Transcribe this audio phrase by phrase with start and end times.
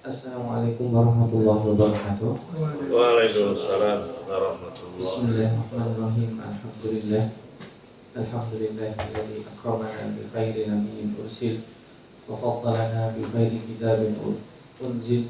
[0.00, 2.32] Assalamualaikum warahmatullahi wabarakatuh.
[2.88, 6.40] Waalaikumsalam warahmatullahi Bismillahirrahmanirrahim.
[6.40, 7.24] Alhamdulillah.
[8.16, 11.60] Alhamdulillah alladzi akramana bi khairi nabiyyin ursil
[12.24, 14.16] wa faddalana bi khairi kitabin
[14.80, 15.28] unzil.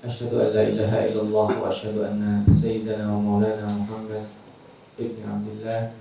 [0.00, 4.32] Asyhadu an la ilaha illallah wa asyhadu anna sayyidana wa maulana Muhammad
[4.96, 5.92] ibn Abdullah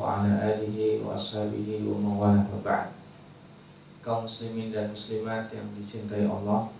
[0.00, 2.99] wa ala alihi wa ashabihi wa mawala wa ba'd.
[4.00, 6.72] Kaum muslimin dan muslimat yang dicintai Allah,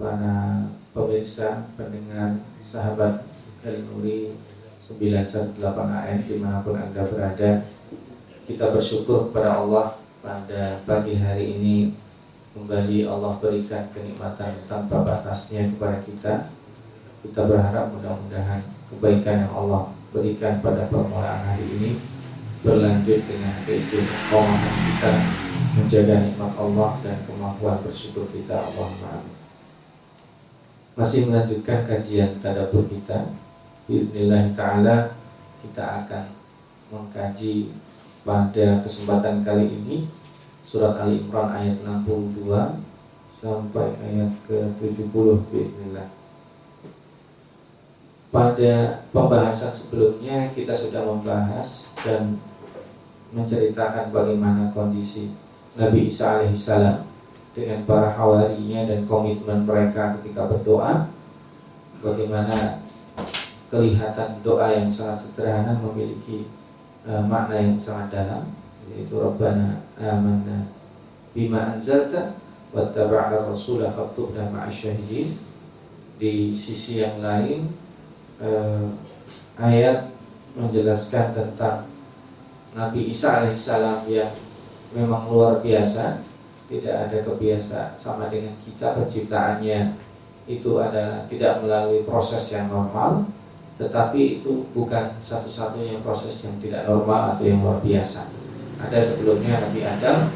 [0.00, 0.64] para
[0.96, 3.20] pemirsa, pendengar, sahabat
[3.60, 4.32] El Nuri
[4.80, 7.60] 918 AM di mana pun Anda berada
[8.48, 11.92] Kita bersyukur kepada Allah pada pagi hari ini
[12.56, 16.34] Kembali Allah berikan kenikmatan tanpa batasnya kepada kita.
[17.28, 22.00] Kita berharap mudah-mudahan kebaikan yang Allah berikan pada permulaan hari ini
[22.64, 25.12] Berlanjut dengan keistiqomahan kita
[25.76, 29.36] Menjaga nikmat Allah dan kemampuan bersyukur kita amin.
[30.96, 33.28] Masih melanjutkan kajian tadabur kita
[33.88, 35.16] Bismillah ta'ala
[35.64, 36.24] kita akan
[36.92, 37.72] mengkaji
[38.24, 40.04] pada kesempatan kali ini
[40.60, 42.52] surat Ali Imran ayat 62
[43.28, 46.08] sampai ayat ke-70 Bismillah
[48.28, 52.36] pada pembahasan sebelumnya kita sudah membahas dan
[53.32, 55.32] menceritakan bagaimana kondisi
[55.78, 57.06] Nabi Isa alaihissalam
[57.54, 61.06] dengan para hawarinya dan komitmen mereka ketika berdoa.
[62.02, 62.82] Bagaimana
[63.70, 66.50] kelihatan doa yang sangat sederhana memiliki
[67.06, 68.44] uh, makna yang sangat dalam
[68.90, 70.66] yaitu Rabbana amanna
[71.36, 72.34] bima anzalta
[72.74, 75.38] wattaba'na rasulah faktubna ma'asyahidin.
[76.18, 77.70] Di sisi yang lain
[78.42, 78.90] uh,
[79.54, 80.10] ayat
[80.58, 81.86] menjelaskan tentang
[82.74, 84.34] Nabi Isa alaihissalam yang
[84.92, 86.24] memang luar biasa
[86.68, 89.96] tidak ada kebiasaan sama dengan kita penciptaannya
[90.48, 93.28] itu adalah tidak melalui proses yang normal
[93.78, 98.26] tetapi itu bukan satu-satunya proses yang tidak normal atau yang luar biasa.
[98.82, 100.34] Ada sebelumnya Nabi Adam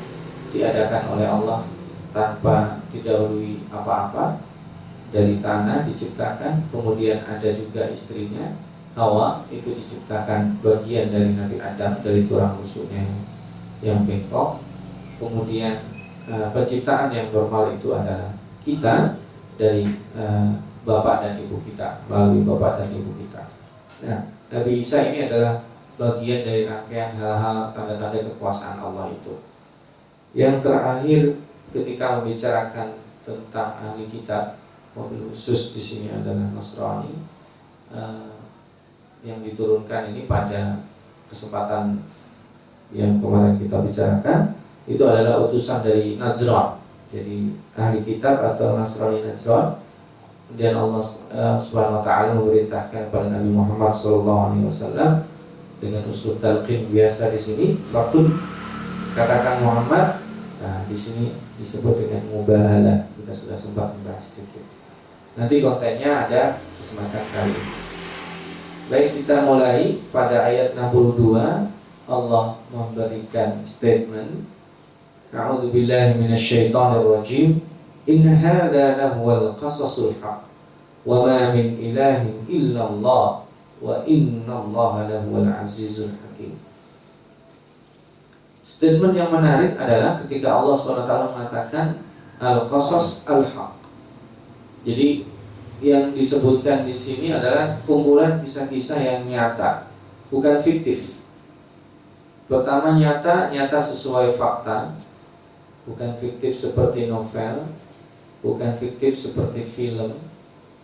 [0.54, 1.66] diadakan oleh Allah
[2.14, 4.38] tanpa didahului apa-apa
[5.10, 8.56] dari tanah diciptakan kemudian ada juga istrinya
[8.92, 13.04] Hawa itu diciptakan bagian dari Nabi Adam dari tulang rusuknya
[13.82, 14.62] yang bengkok
[15.19, 15.82] kemudian
[16.31, 18.31] uh, penciptaan yang normal itu adalah
[18.62, 19.19] kita
[19.59, 23.42] dari uh, bapak dan ibu kita melalui bapak dan ibu kita.
[24.03, 25.62] Nah, Nabi Isa ini adalah
[25.94, 29.38] bagian dari rangkaian hal-hal tanda-tanda kekuasaan Allah itu.
[30.34, 31.22] Yang terakhir
[31.71, 34.59] ketika membicarakan tentang ahli kitab
[34.92, 37.15] mobil khusus di sini adalah Nasrani
[37.94, 38.34] uh,
[39.22, 40.82] yang diturunkan ini pada
[41.31, 42.03] kesempatan
[42.92, 44.41] yang kemarin kita bicarakan
[44.84, 46.80] itu adalah utusan dari Najran.
[47.12, 49.80] Jadi ahli kitab atau Nasrani Najran.
[50.48, 54.53] Kemudian Allah uh, Subhanahu wa taala memerintahkan kepada Nabi Muhammad SAW
[55.80, 58.20] dengan usul talqin biasa di sini, waktu
[59.16, 60.20] katakan Muhammad,
[60.60, 63.09] nah di sini disebut dengan mubahalah.
[63.16, 64.62] Kita sudah sempat membahas sedikit.
[65.41, 66.42] Nanti kontennya ada
[66.76, 67.56] kesempatan kali.
[68.92, 71.72] Baik kita mulai pada ayat 62
[72.12, 74.52] Allah memberikan statement
[75.32, 77.64] A'udhu billahi minasyaitonir rajim.
[78.04, 80.44] In hadza lahuwal qasasul haq.
[81.08, 83.48] Wa ma min ilahin illallah
[83.80, 86.52] wa innallaha lahuwal azizul hakim.
[88.60, 91.86] Statement yang menarik adalah ketika Allah SWT mengatakan
[92.36, 93.74] al-qasas al-haq.
[94.84, 95.24] Jadi
[95.80, 99.90] yang disebutkan di sini adalah kumpulan kisah-kisah yang nyata,
[100.30, 101.22] bukan fiktif
[102.52, 104.92] Pertama nyata, nyata sesuai fakta
[105.88, 107.64] bukan fiktif seperti novel,
[108.44, 110.20] bukan fiktif seperti film,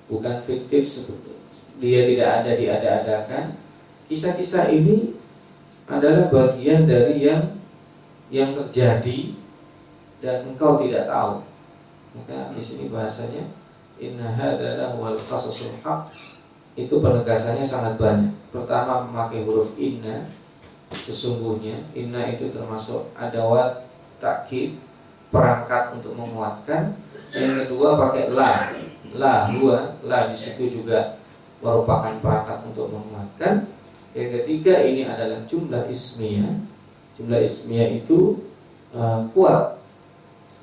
[0.08, 1.36] bukan fiktif seperti
[1.78, 3.44] dia tidak ada diada-adakan.
[4.10, 5.14] Kisah-kisah ini
[5.86, 7.60] adalah bagian dari yang
[8.28, 9.37] yang terjadi
[10.19, 11.46] dan engkau tidak tahu.
[12.19, 13.46] Maka di sini bahasanya
[14.00, 16.10] inna hadalah wal qasasul haq
[16.75, 18.34] itu penegasannya sangat banyak.
[18.50, 20.38] Pertama memakai huruf inna
[20.93, 23.85] sesungguhnya inna itu termasuk adawat
[24.20, 24.81] takkid
[25.29, 26.96] perangkat untuk menguatkan.
[27.32, 28.73] Yang kedua pakai la,
[29.12, 31.20] la dua, la di situ juga
[31.61, 33.69] merupakan perangkat untuk menguatkan.
[34.17, 36.64] Yang ketiga ini adalah jumlah ismiyah.
[37.20, 38.49] Jumlah ismiyah itu
[38.96, 39.76] uh, kuat.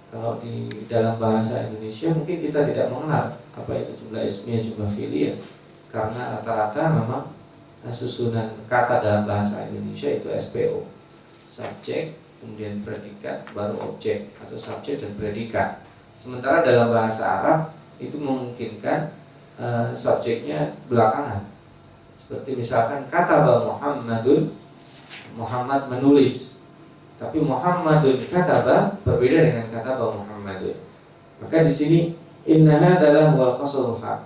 [0.10, 5.38] Kalau di dalam bahasa Indonesia mungkin kita tidak mengenal apa itu jumlah ismiyah, jumlah filia.
[5.94, 7.35] Karena rata-rata memang
[7.94, 10.86] susunan kata dalam bahasa Indonesia itu SPO.
[11.46, 15.86] Subjek, kemudian predikat, baru objek atau subjek dan predikat.
[16.18, 17.60] Sementara dalam bahasa Arab
[18.02, 19.14] itu memungkinkan
[19.60, 21.48] uh, subjeknya belakangan.
[22.18, 24.50] Seperti misalkan kata Muhammadun
[25.36, 26.66] Muhammad menulis.
[27.16, 30.76] Tapi Muhammadun kata berbeda dengan kata Muhammadun.
[31.40, 32.02] Maka di sini
[32.48, 33.56] innaha adalah wal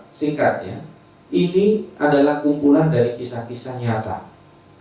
[0.10, 0.86] Singkatnya,
[1.30, 4.26] ini adalah kumpulan dari kisah-kisah nyata,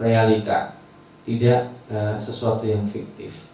[0.00, 0.80] realita,
[1.28, 3.52] tidak uh, sesuatu yang fiktif.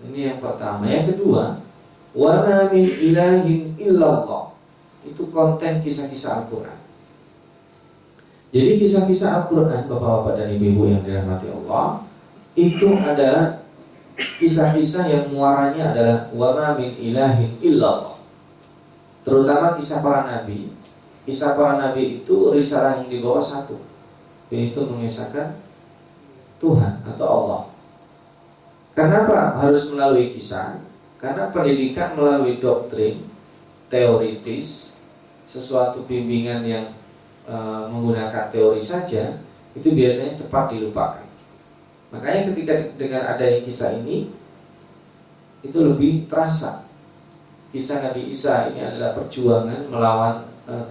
[0.00, 0.88] Ini yang pertama.
[0.88, 1.60] Yang kedua,
[2.16, 2.32] wa
[2.72, 4.56] min ilahin illallah.
[5.04, 6.80] Itu konten kisah-kisah Al-Qur'an.
[8.50, 12.00] Jadi kisah-kisah Al-Qur'an Bapak-bapak dan Ibu-ibu yang dirahmati Allah,
[12.56, 13.60] itu adalah
[14.16, 18.16] kisah-kisah yang muaranya adalah wa min ilahin illallah.
[19.20, 20.72] Terutama kisah para nabi
[21.26, 23.74] Kisah para nabi itu risalah yang dibawa satu
[24.46, 25.58] Yaitu mengisahkan
[26.62, 27.62] Tuhan atau Allah.
[28.94, 30.78] Kenapa harus melalui kisah?
[31.18, 33.26] Karena pendidikan melalui doktrin
[33.90, 34.94] Teoritis
[35.42, 36.94] Sesuatu bimbingan yang
[37.42, 37.56] e,
[37.90, 39.42] menggunakan teori saja
[39.74, 41.26] Itu biasanya cepat dilupakan.
[42.14, 44.30] Makanya ketika dengan adanya kisah ini
[45.66, 46.86] Itu lebih terasa.
[47.74, 50.86] Kisah Nabi Isa ini adalah perjuangan melawan uh,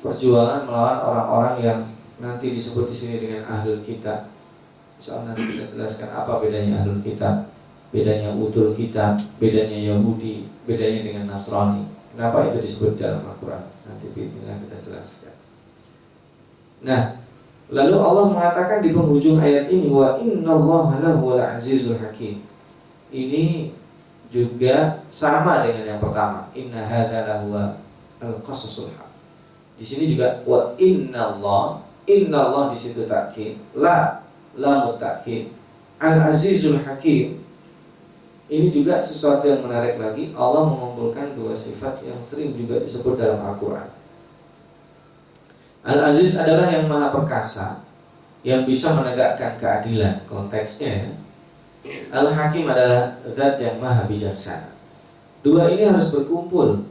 [0.00, 1.80] perjuangan melawan orang-orang yang
[2.20, 4.32] nanti disebut di sini dengan ahlul kitab.
[5.00, 7.48] Soal nanti kita jelaskan apa bedanya ahlul kitab,
[7.92, 11.88] bedanya utul kitab, bedanya Yahudi, bedanya dengan Nasrani.
[12.12, 13.64] Kenapa itu disebut dalam Al-Quran?
[13.88, 15.34] Nanti kita kita jelaskan.
[16.84, 17.16] Nah,
[17.72, 22.44] lalu Allah mengatakan di penghujung ayat ini wa innallaha lahuwal azizul hakim.
[23.08, 23.72] Ini
[24.30, 26.48] juga sama dengan yang pertama.
[26.52, 27.24] Inna hadza
[28.20, 29.10] al-qasasul haq.
[29.80, 34.20] Di sini juga wa inna Allah, inna Allah di situ takkid, la
[34.54, 35.48] la mutakkid,
[35.96, 37.40] al-azizul hakim.
[38.50, 40.34] Ini juga sesuatu yang menarik lagi.
[40.34, 43.86] Allah mengumpulkan dua sifat yang sering juga disebut dalam Al-Quran.
[45.86, 47.86] Al-Aziz adalah yang maha perkasa,
[48.42, 50.26] yang bisa menegakkan keadilan.
[50.26, 51.10] Konteksnya ya.
[52.12, 54.76] Al-Hakim adalah zat yang maha bijaksana.
[55.40, 56.84] Dua ini harus berkumpul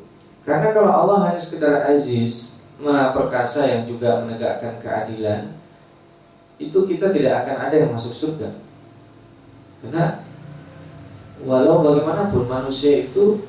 [0.48, 5.52] karena kalau Allah hanya sekedar aziz, maha perkasa yang juga menegakkan keadilan,
[6.60, 8.52] itu kita tidak akan ada yang masuk surga.
[9.80, 10.24] Karena
[11.44, 13.44] walau bagaimanapun manusia itu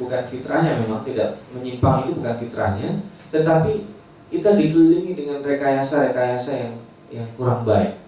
[0.00, 2.90] bukan fitrahnya memang tidak menyimpang itu bukan fitrahnya,
[3.28, 3.88] tetapi
[4.32, 6.74] kita dikelilingi dengan rekayasa-rekayasa yang
[7.12, 8.00] yang kurang baik.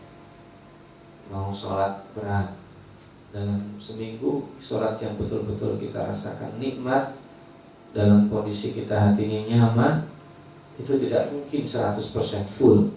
[1.29, 2.56] Mau sholat berat
[3.31, 7.12] dalam seminggu sholat yang betul-betul kita rasakan nikmat
[7.93, 9.94] dalam kondisi kita hatinya nyaman
[10.77, 11.99] itu tidak mungkin 100%
[12.56, 12.91] full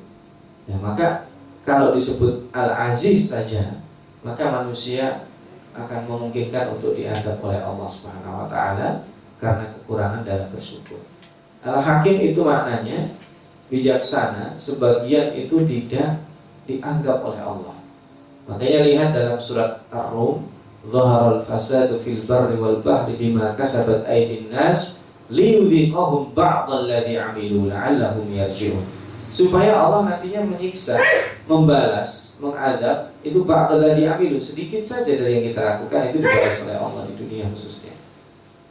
[0.65, 1.29] ya maka
[1.65, 3.79] kalau disebut al-aziz saja
[4.23, 5.29] maka manusia
[5.75, 9.07] akan memungkinkan untuk dianggap oleh Allah Subhanahu wa taala
[9.39, 10.99] karena kekurangan dalam bersyukur.
[11.63, 13.15] Al-hakim itu maknanya
[13.71, 16.19] bijaksana, sebagian itu tidak
[16.67, 17.77] dianggap oleh Allah.
[18.49, 20.48] Makanya lihat dalam surat Ar-Rum
[20.87, 28.31] Zaharal fasadu fil barri wal bahri bima kasabat aydin nas liyudhiqahum ba'dalladhi amilu la'allahum.
[29.29, 30.97] Supaya Allah nantinya menyiksa,
[31.45, 37.01] membalas, mengadab itu ba'dalladhi amilu sedikit saja dari yang kita lakukan itu dibalas oleh Allah
[37.11, 37.93] di dunia khususnya.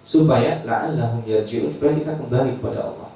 [0.00, 3.12] Supaya la'allahum yarji'un supaya kita kembali kepada Allah.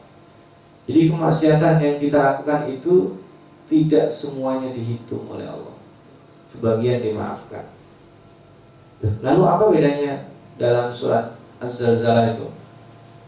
[0.84, 3.16] Jadi kemaksiatan yang kita lakukan itu
[3.72, 5.76] tidak semuanya dihitung oleh Allah.
[6.52, 7.64] Sebagian dimaafkan.
[9.02, 10.14] Lalu apa bedanya
[10.59, 12.47] dalam surat Az-Zalzalah itu?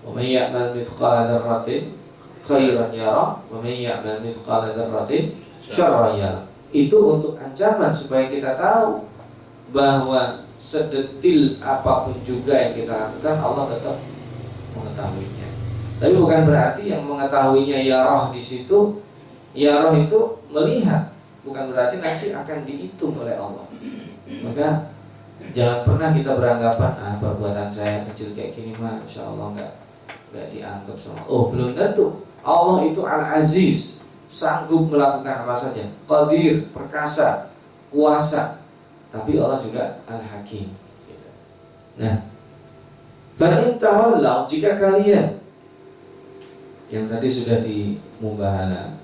[0.05, 1.97] Ya'mal mithqala dzarratin
[2.45, 6.43] khairan yara wa may ya'mal mithqala dzarratin syarran yara.
[6.71, 9.09] Itu untuk ancaman supaya kita tahu
[9.75, 13.97] bahwa sedetil apa pun juga yang kita lakukan Allah tetap
[14.79, 15.49] mengetahuinya.
[15.99, 19.01] Tapi bukan berarti yang mengetahuinya ya roh di situ
[19.55, 21.15] ya roh itu melihat,
[21.47, 23.67] bukan berarti nanti akan dihitung oleh Allah.
[24.45, 24.94] Maka
[25.53, 29.73] Jangan pernah kita beranggapan ah perbuatan saya kecil kayak gini mah insya Allah nggak
[30.33, 32.25] nggak dianggap sama Oh belum tentu.
[32.41, 35.85] Allah itu al aziz sanggup melakukan apa saja.
[36.09, 37.53] Qadir perkasa
[37.93, 38.65] kuasa.
[39.13, 40.73] Tapi Allah juga al hakim
[41.07, 41.29] gitu.
[42.01, 42.27] nah
[43.35, 45.43] Fa'in tawallau jika kalian
[46.87, 48.95] yang tadi sudah di mubahala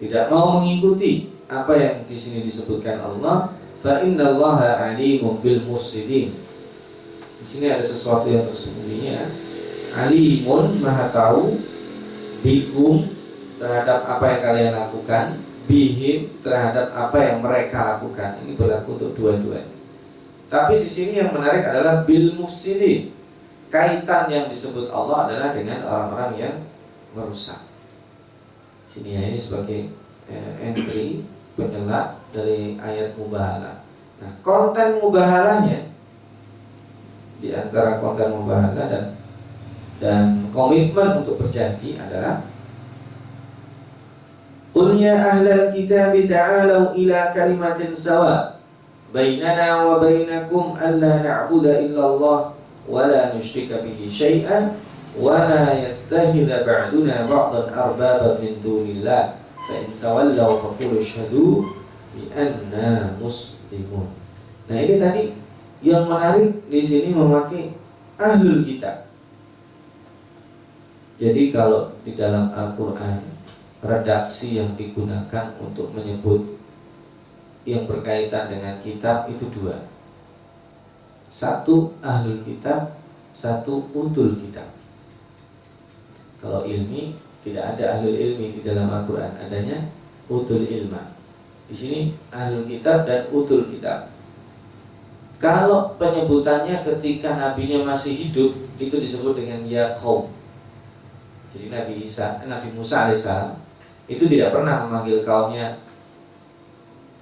[0.00, 6.36] tidak mau mengikuti apa yang di sini disebutkan Allah fa innallaha alimun bil mufsidin.
[7.40, 9.24] Di sini ada sesuatu yang tersembunyi ya.
[9.96, 11.58] Alimun maha tahu
[12.44, 13.08] bikum
[13.56, 15.26] terhadap apa yang kalian lakukan,
[15.64, 18.38] bihim terhadap apa yang mereka lakukan.
[18.44, 19.72] Ini berlaku untuk dua-duanya.
[20.50, 23.16] Tapi di sini yang menarik adalah bil mufsidin.
[23.70, 26.56] kaitan yang disebut Allah adalah dengan orang-orang yang
[27.14, 27.62] merusak.
[28.90, 29.94] Sini ya ini sebagai
[30.26, 31.22] eh, entry
[31.54, 33.82] penyelak dari ayat mubahalah.
[34.20, 35.90] Nah, konten mubahalahnya
[37.40, 39.16] di antara konten mubahalah dan
[40.00, 42.44] dan komitmen untuk berjanji adalah
[44.70, 48.54] Qul ya ahlal kitab ta'alu ila kalimatin sawa
[49.10, 52.38] bainana wa bainakum alla na'budu illa Allah
[52.86, 54.78] wa la nusyrika bihi syai'an
[55.18, 61.79] wa la yattakhidha ba'duna ba'dan arbaba min dunillah fa in tawallaw faqulu bi
[62.34, 64.10] anna muslimun.
[64.66, 65.24] Nah, ini tadi
[65.80, 67.72] yang menarik di sini memakai
[68.20, 69.08] ahlul kitab.
[71.20, 73.20] Jadi kalau di dalam Al-Qur'an
[73.84, 76.56] redaksi yang digunakan untuk menyebut
[77.68, 79.84] yang berkaitan dengan kitab itu dua.
[81.28, 82.96] Satu ahlul kitab,
[83.36, 84.68] satu utul kitab.
[86.40, 89.92] Kalau ilmi tidak ada ahlul ilmi di dalam Al-Qur'an, adanya
[90.28, 91.19] utul ilma.
[91.70, 92.00] Di sini
[92.34, 94.10] ahlul kitab dan utul kitab.
[95.38, 100.28] Kalau penyebutannya ketika nabinya masih hidup itu disebut dengan ya kaum.
[101.54, 103.56] Jadi Nabi Isa, Nabi Musa alaihissalam
[104.10, 105.78] itu tidak pernah memanggil kaumnya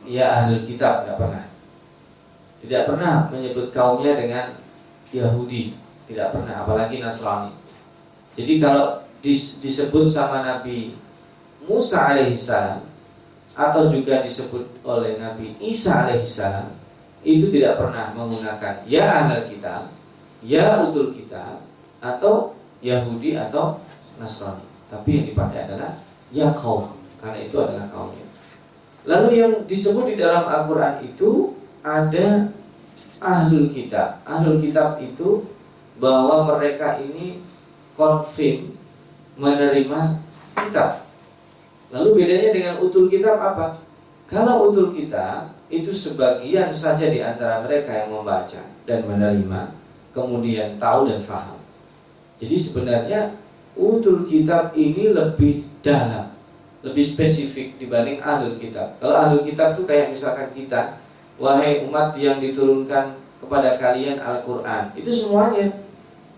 [0.08, 1.44] ya ahli kitab tidak pernah
[2.64, 4.56] tidak pernah menyebut kaumnya dengan
[5.12, 5.76] Yahudi
[6.08, 7.52] tidak pernah apalagi Nasrani
[8.32, 10.96] jadi kalau dis, disebut sama Nabi
[11.68, 12.80] Musa alaihissalam
[13.58, 16.70] atau juga disebut oleh Nabi Isa alaihissalam
[17.26, 19.90] itu tidak pernah menggunakan ya ahli kitab
[20.46, 21.66] ya utul kitab
[21.98, 23.82] atau Yahudi atau
[24.22, 25.98] Nasrani tapi yang dipakai adalah
[26.30, 28.26] ya kaum karena itu adalah kaumnya.
[29.08, 32.52] Lalu yang disebut di dalam Al-Quran itu ada
[33.18, 34.22] ahlul kitab.
[34.22, 35.48] Ahlul kitab itu
[35.98, 37.42] bahwa mereka ini
[37.98, 38.70] konfirm
[39.34, 40.22] menerima
[40.54, 41.07] kitab.
[41.88, 43.80] Lalu bedanya dengan utul kitab apa?
[44.28, 49.72] Kalau utul kitab itu sebagian saja di antara mereka yang membaca dan menerima,
[50.12, 51.56] kemudian tahu dan faham.
[52.36, 53.20] Jadi sebenarnya
[53.72, 56.32] utul kitab ini lebih dalam,
[56.84, 58.96] lebih spesifik dibanding ahlul kitab.
[59.00, 61.00] Kalau ahlul kitab itu kayak misalkan kita,
[61.40, 65.72] wahai umat yang diturunkan kepada kalian Al-Quran, itu semuanya.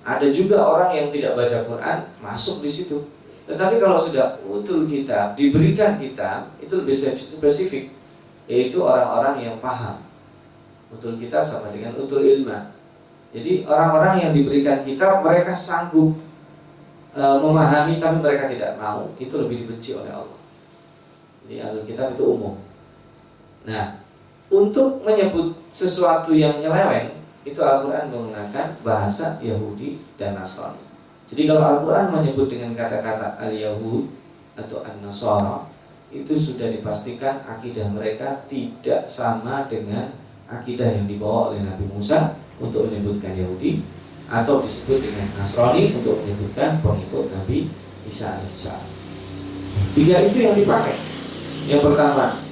[0.01, 3.05] Ada juga orang yang tidak baca Quran masuk di situ.
[3.51, 7.91] Tetapi kalau sudah utul kitab, diberikan kitab, itu lebih spesifik,
[8.47, 9.99] yaitu orang-orang yang paham.
[10.95, 12.71] Utul kitab sama dengan utul ilma.
[13.35, 16.19] Jadi orang-orang yang diberikan kitab mereka sanggup
[17.15, 20.41] e, memahami tapi mereka tidak mau itu lebih dibenci oleh Allah.
[21.47, 22.59] Jadi alur kitab itu umum.
[23.71, 24.03] Nah,
[24.51, 27.15] untuk menyebut sesuatu yang nyeleweng
[27.47, 30.90] itu Al-Quran menggunakan bahasa Yahudi dan Nasrani.
[31.31, 34.11] Jadi kalau Al-Quran menyebut dengan kata-kata Al-Yahud
[34.59, 35.71] atau An-Nasara
[36.11, 40.11] itu sudah dipastikan akidah mereka tidak sama dengan
[40.51, 43.87] akidah yang dibawa oleh Nabi Musa untuk menyebutkan Yahudi
[44.27, 47.71] atau disebut dengan Nasrani untuk menyebutkan pengikut Nabi
[48.11, 48.91] Isa alaihissalam.
[49.95, 50.99] Tiga itu yang dipakai.
[51.71, 52.43] Yang pertama,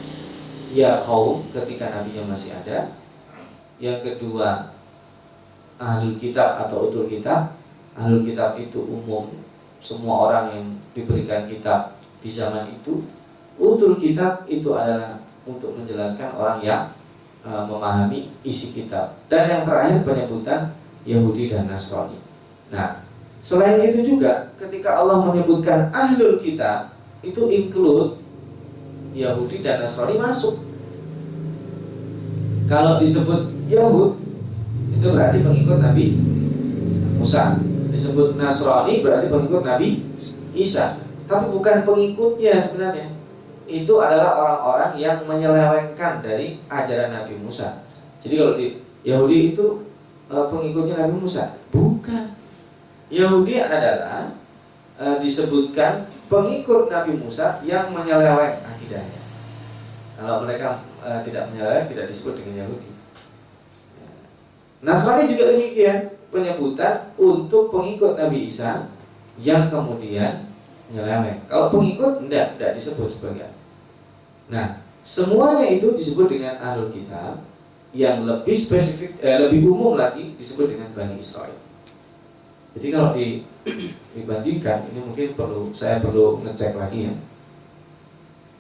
[0.71, 2.95] ya kaum ketika nabinya masih ada.
[3.79, 4.75] Yang kedua,
[5.79, 7.59] ahlul kitab atau utul kitab.
[7.95, 9.31] Ahlul kitab itu umum,
[9.79, 13.07] semua orang yang diberikan kitab di zaman itu.
[13.59, 16.95] Utul kitab itu adalah untuk menjelaskan orang yang
[17.43, 19.19] uh, memahami isi kitab.
[19.27, 20.77] Dan yang terakhir penyebutan
[21.09, 22.21] Yahudi dan Nasrani.
[22.71, 23.03] Nah,
[23.41, 28.21] selain itu juga ketika Allah menyebutkan ahlul kitab itu include
[29.17, 30.63] Yahudi dan Nasrani masuk.
[32.69, 34.21] Kalau disebut Yahud
[34.93, 36.07] itu berarti pengikut Nabi
[37.17, 37.57] Musa.
[37.99, 40.07] Disebut Nasrani berarti pengikut Nabi
[40.55, 41.03] Isa.
[41.27, 43.11] Tapi bukan pengikutnya sebenarnya.
[43.67, 47.83] Itu adalah orang-orang yang menyelewengkan dari ajaran Nabi Musa.
[48.23, 49.83] Jadi kalau di Yahudi itu
[50.31, 51.59] uh, pengikutnya Nabi Musa?
[51.75, 52.39] Bukan.
[53.11, 54.31] Yahudi adalah
[55.03, 59.23] uh, disebutkan pengikut Nabi Musa yang menyeleweng akidahnya.
[60.15, 62.91] Kalau mereka uh, tidak menyeleweng tidak disebut dengan Yahudi.
[64.87, 68.89] Nasrani juga demikian penyebutan untuk pengikut Nabi Isa
[69.41, 70.49] yang kemudian
[70.91, 71.41] menyeleweng.
[71.49, 73.51] Kalau pengikut tidak tidak disebut sebagai.
[74.49, 77.41] Nah, semuanya itu disebut dengan ahlul kitab
[77.93, 81.57] yang lebih spesifik, eh, lebih umum lagi disebut dengan Bani Israel.
[82.77, 83.43] Jadi kalau di,
[84.17, 87.15] dibandingkan, ini mungkin perlu saya perlu ngecek lagi ya.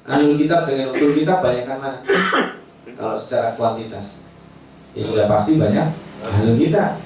[0.08, 2.00] Ahlul kitab dengan utul kitab banyak mana?
[2.98, 4.25] kalau secara kuantitas,
[4.96, 5.92] ya sudah pasti banyak
[6.25, 6.96] ahlul kitab.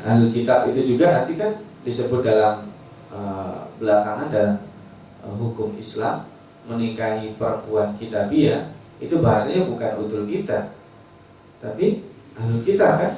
[0.00, 2.68] Ahli kitab itu juga nanti kan disebut dalam
[3.12, 4.56] uh, belakangan dalam
[5.24, 6.24] uh, hukum Islam
[6.68, 10.76] menikahi perempuan kitabiah itu bahasanya bukan utul kita.
[11.60, 12.04] Tapi
[12.36, 13.12] ahli kitab kan.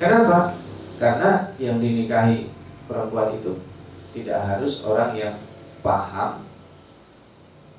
[0.00, 0.56] Kenapa?
[0.98, 2.48] Karena yang dinikahi
[2.88, 3.60] perempuan itu
[4.16, 5.34] tidak harus orang yang
[5.84, 6.42] paham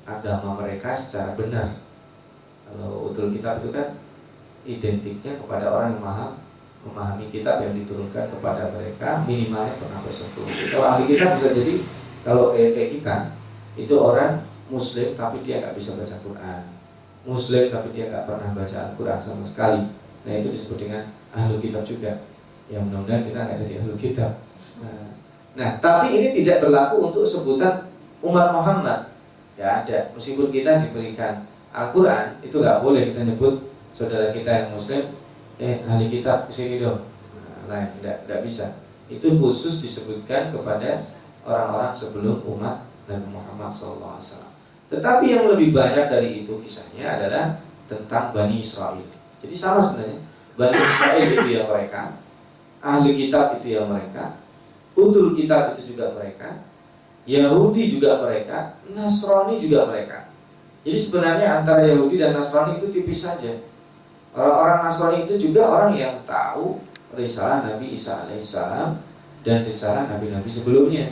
[0.06, 1.68] agama mereka secara benar.
[2.66, 3.98] Kalau utul kitab itu kan
[4.62, 6.30] identiknya kepada orang yang paham
[6.80, 10.48] memahami kitab yang diturunkan kepada mereka minimalnya pernah bersentuh.
[10.48, 11.74] Kalau ahli kitab bisa jadi
[12.24, 13.16] kalau kayak kita
[13.76, 16.62] itu orang muslim tapi dia nggak bisa baca Quran,
[17.28, 19.82] muslim tapi dia nggak pernah baca Al-Quran sama sekali.
[20.24, 21.02] Nah itu disebut dengan
[21.36, 22.24] ahli kitab juga.
[22.70, 24.32] Yang mudah-mudahan kita nggak jadi ahli kitab.
[24.80, 25.04] Nah,
[25.52, 27.92] nah tapi ini tidak berlaku untuk sebutan
[28.24, 29.12] umat Muhammad.
[29.60, 31.44] Ya ada, meskipun kita diberikan
[31.76, 35.19] Al-Quran itu nggak boleh kita nyebut saudara kita yang muslim
[35.60, 37.04] eh ahli kitab ke sini dong.
[37.68, 38.80] Nah, tidak bisa.
[39.12, 41.04] Itu khusus disebutkan kepada
[41.44, 44.50] orang-orang sebelum umat Nabi Muhammad SAW
[44.90, 49.06] tetapi yang lebih banyak dari itu kisahnya adalah tentang Bani Israel.
[49.38, 50.18] Jadi sama sebenarnya.
[50.58, 52.02] Bani Israel itu ya mereka
[52.82, 54.34] ahli kitab itu ya mereka
[54.98, 56.64] utul kitab itu juga mereka
[57.24, 60.28] Yahudi juga mereka Nasrani juga mereka.
[60.82, 63.62] Jadi sebenarnya antara Yahudi dan Nasrani itu tipis saja
[64.30, 66.78] Orang-orang Nasrani itu juga orang yang tahu
[67.18, 69.02] risalah Nabi Isa alaihissalam
[69.42, 71.10] dan risalah Nabi-Nabi sebelumnya.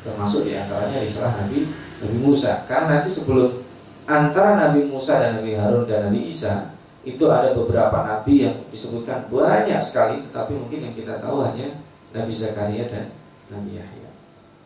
[0.00, 1.68] Termasuk di antaranya risalah Nabi
[2.00, 2.64] Nabi Musa.
[2.64, 3.60] Karena nanti sebelum
[4.08, 6.72] antara Nabi Musa dan Nabi Harun dan Nabi Isa
[7.06, 11.78] itu ada beberapa nabi yang disebutkan banyak sekali tetapi mungkin yang kita tahu hanya
[12.10, 13.14] Nabi Zakaria dan
[13.46, 14.10] Nabi Yahya.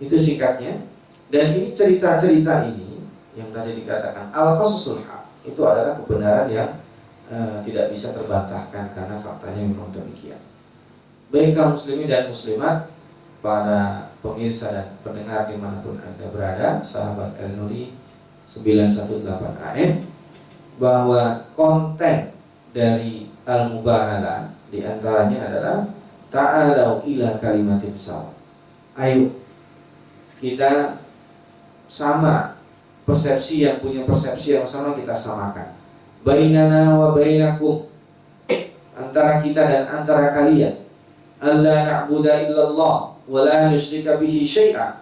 [0.00, 0.88] Itu singkatnya.
[1.30, 3.06] Dan ini cerita-cerita ini
[3.38, 4.98] yang tadi dikatakan al-qasasul
[5.46, 6.79] itu adalah kebenaran yang
[7.30, 10.42] Eh, tidak bisa terbantahkan karena faktanya memang demikian.
[11.30, 12.90] Baik kaum muslimin dan muslimat,
[13.38, 17.94] para pemirsa dan pendengar di mana pun anda berada, sahabat El Nuri
[18.50, 19.30] 918
[19.62, 20.10] AM,
[20.82, 22.34] bahwa konten
[22.74, 25.78] dari al mubahala di antaranya adalah
[26.34, 28.34] ta'alau ila kalimatin sawa.
[28.98, 29.38] Ayo
[30.42, 30.98] kita
[31.86, 32.58] sama
[33.06, 35.79] persepsi yang punya persepsi yang sama kita samakan
[36.24, 37.88] bainana wa bainakum
[38.92, 40.84] antara kita dan antara kalian.
[41.40, 45.00] Alla na'budu illallah wa la nusyrika bihi syai'a.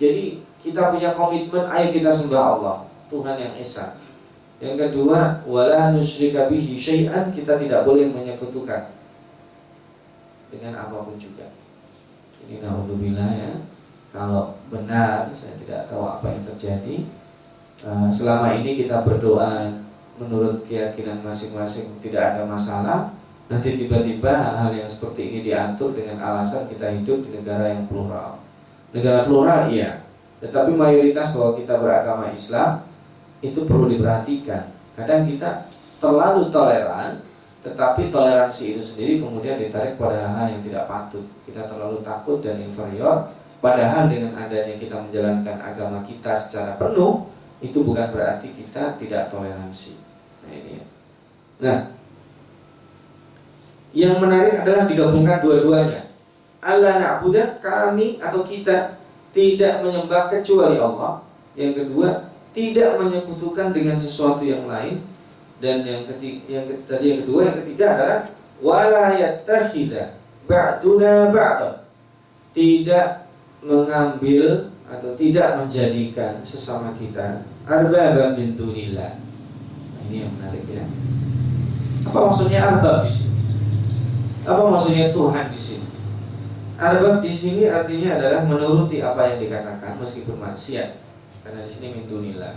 [0.00, 2.76] Jadi kita punya komitmen ayo kita sembah Allah
[3.12, 4.00] Tuhan yang esa.
[4.64, 8.96] Yang kedua wala nusyrika bihi syai'an kita tidak boleh menyekutukan
[10.48, 11.52] dengan apa pun juga.
[12.48, 13.52] Ini naudzubillah ya.
[14.14, 16.96] Kalau benar saya tidak tahu apa yang terjadi.
[17.84, 19.83] Eh, selama ini kita berdoa
[20.14, 23.10] menurut keyakinan masing-masing tidak ada masalah
[23.50, 28.40] nanti tiba-tiba hal-hal yang seperti ini diatur dengan alasan kita hidup di negara yang plural.
[28.94, 30.06] Negara plural iya.
[30.38, 32.86] Tetapi mayoritas bahwa kita beragama Islam
[33.42, 34.70] itu perlu diperhatikan.
[34.94, 35.66] Kadang kita
[35.98, 37.20] terlalu toleran
[37.64, 41.26] tetapi toleransi itu sendiri kemudian ditarik pada hal-hal yang tidak patut.
[41.42, 47.28] Kita terlalu takut dan inferior padahal dengan adanya kita menjalankan agama kita secara penuh
[47.64, 50.03] itu bukan berarti kita tidak toleransi
[50.44, 50.84] Nah ini ya.
[51.64, 51.78] Nah,
[53.94, 56.10] yang menarik adalah digabungkan dua-duanya.
[56.64, 58.98] Allah na'budah kami atau kita
[59.30, 61.22] tidak menyembah kecuali Allah.
[61.54, 65.04] Yang kedua, tidak menyekutukan dengan sesuatu yang lain.
[65.62, 68.20] Dan yang ketiga, yang tadi yang kedua, yang ketiga adalah
[68.58, 70.18] wala yattakhidha
[70.50, 71.86] ba'duna ba'dan.
[72.54, 73.08] Tidak
[73.64, 79.16] mengambil atau tidak menjadikan sesama kita arbaba min dunillah
[80.08, 80.84] ini yang menarik ya.
[82.04, 83.38] Apa maksudnya arbab di sini?
[84.44, 85.88] Apa maksudnya Tuhan di sini?
[86.76, 91.00] Arbab di sini artinya adalah menuruti apa yang dikatakan meskipun maksiat.
[91.40, 92.56] Karena di sini mintunilah.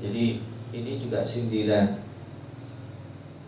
[0.00, 0.40] Jadi
[0.72, 2.00] ini juga sindiran.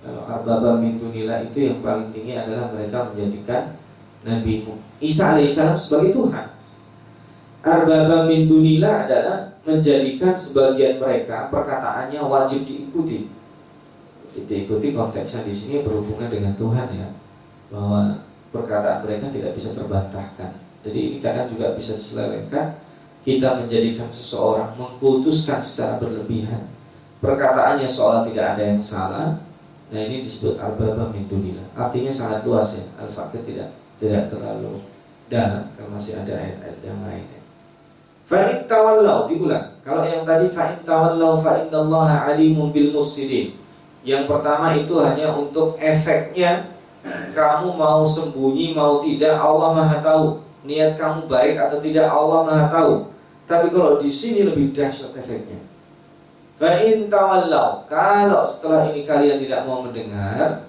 [0.04, 3.76] Kalau arbaba mintunilah itu yang paling tinggi adalah mereka menjadikan
[4.24, 4.64] Nabi
[4.98, 6.46] Isa alaihissalam sebagai Tuhan.
[7.64, 13.28] Arbaba mintunilah adalah menjadikan sebagian mereka perkataannya wajib diikuti.
[14.48, 17.08] Diikuti konteksnya di sini berhubungan dengan Tuhan ya,
[17.68, 20.56] bahwa perkataan mereka tidak bisa terbantahkan.
[20.80, 22.80] Jadi ini kadang juga bisa diselewengkan
[23.20, 26.64] kita menjadikan seseorang mengkultuskan secara berlebihan.
[27.20, 29.36] Perkataannya soal tidak ada yang salah.
[29.88, 31.26] Nah ini disebut al-baba min
[31.76, 32.84] Artinya sangat luas ya.
[33.04, 34.80] Al-fakir tidak tidak terlalu
[35.28, 37.37] dalam karena masih ada ayat-ayat yang lain.
[38.28, 39.80] Fa'in tawallau diulang.
[39.80, 43.56] Kalau yang tadi fa'in tawallau fa'innallaha alimun bil mufsidin.
[44.04, 46.68] Yang pertama itu hanya untuk efeknya
[47.32, 50.44] kamu mau sembunyi mau tidak Allah Maha tahu.
[50.68, 53.08] Niat kamu baik atau tidak Allah Maha tahu.
[53.48, 55.64] Tapi kalau di sini lebih dahsyat efeknya.
[56.58, 60.66] Fa'in tawallau Kalau setelah ini kalian tidak mau mendengar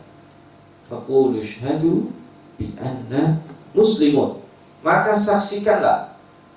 [0.86, 2.13] Faqulu syhadu
[2.62, 3.41] bi anna
[3.74, 4.38] muslimun
[4.86, 6.09] Maka saksikanlah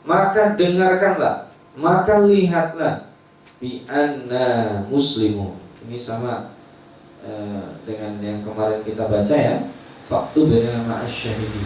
[0.02, 3.08] Maka dengarkanlah Maka lihatlah.
[3.62, 5.56] Bi anna muslimun.
[5.86, 6.52] Ini sama
[7.22, 9.70] uh, dengan yang kemarin kita baca ya.
[10.02, 11.62] Faktu benar syahidi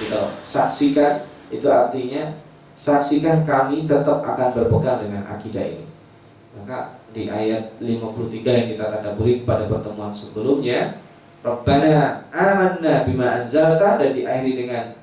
[0.00, 2.34] Jadi kalau saksikan itu artinya
[2.74, 5.86] saksikan kami tetap akan berpegang dengan akidah ini.
[6.58, 10.98] Maka di ayat 53 yang kita tadaburi pada pertemuan sebelumnya,
[11.44, 14.97] Rabbana amanna bima anzalta dan diakhiri dengan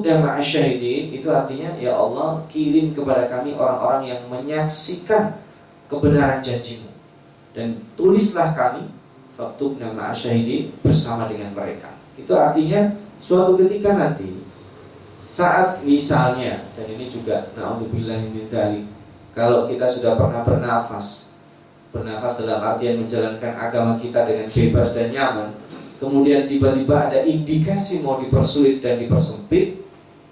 [0.00, 5.36] dan ma'asyahidin itu artinya ya Allah kirim kepada kami orang-orang yang menyaksikan
[5.84, 6.88] kebenaran janjimu
[7.52, 8.88] dan tulislah kami
[9.76, 11.92] dan ma'asyahidin bersama dengan mereka.
[12.16, 14.40] Itu artinya suatu ketika nanti
[15.28, 18.16] saat misalnya dan ini juga naudzubillah
[19.36, 21.36] kalau kita sudah pernah bernafas
[21.92, 25.48] bernafas dalam artian menjalankan agama kita dengan bebas dan nyaman
[26.00, 29.84] kemudian tiba-tiba ada indikasi mau dipersulit dan dipersempit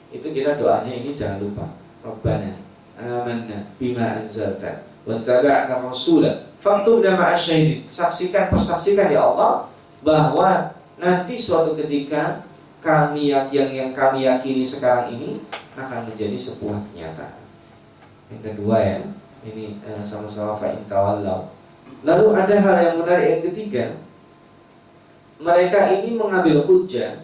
[0.08, 1.66] itu kita doanya ini jangan lupa.
[2.00, 2.56] Rabbana
[2.96, 9.70] amanna bima anzalta wa tabi'na rasulah Faktum dan ma'asyahidin Saksikan, persaksikan ya Allah
[10.02, 12.42] Bahwa nanti suatu ketika
[12.82, 15.38] Kami yang, yang, yang kami yakini sekarang ini
[15.78, 17.38] Akan menjadi sebuah kenyataan.
[18.34, 18.98] Yang kedua ya,
[19.46, 21.54] ini eh, sama-sama fa'in tawallau.
[22.02, 23.84] Lalu ada hal yang menarik yang ketiga,
[25.38, 27.22] mereka ini mengambil hujah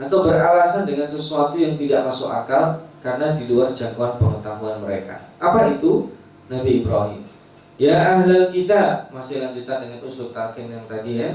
[0.00, 5.28] atau beralasan dengan sesuatu yang tidak masuk akal karena di luar jangkauan pengetahuan mereka.
[5.36, 6.12] Apa itu?
[6.48, 7.22] Nabi Ibrahim.
[7.80, 11.30] Ya ahlal kita masih lanjutan dengan usul talqin yang tadi ya.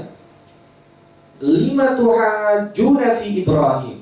[1.42, 3.98] Lima tuhajuna fi Ibrahim.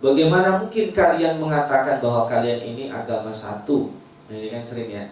[0.00, 5.04] Bagaimana mungkin kalian mengatakan bahwa kalian ini agama satu Nah, ini kan sering ya.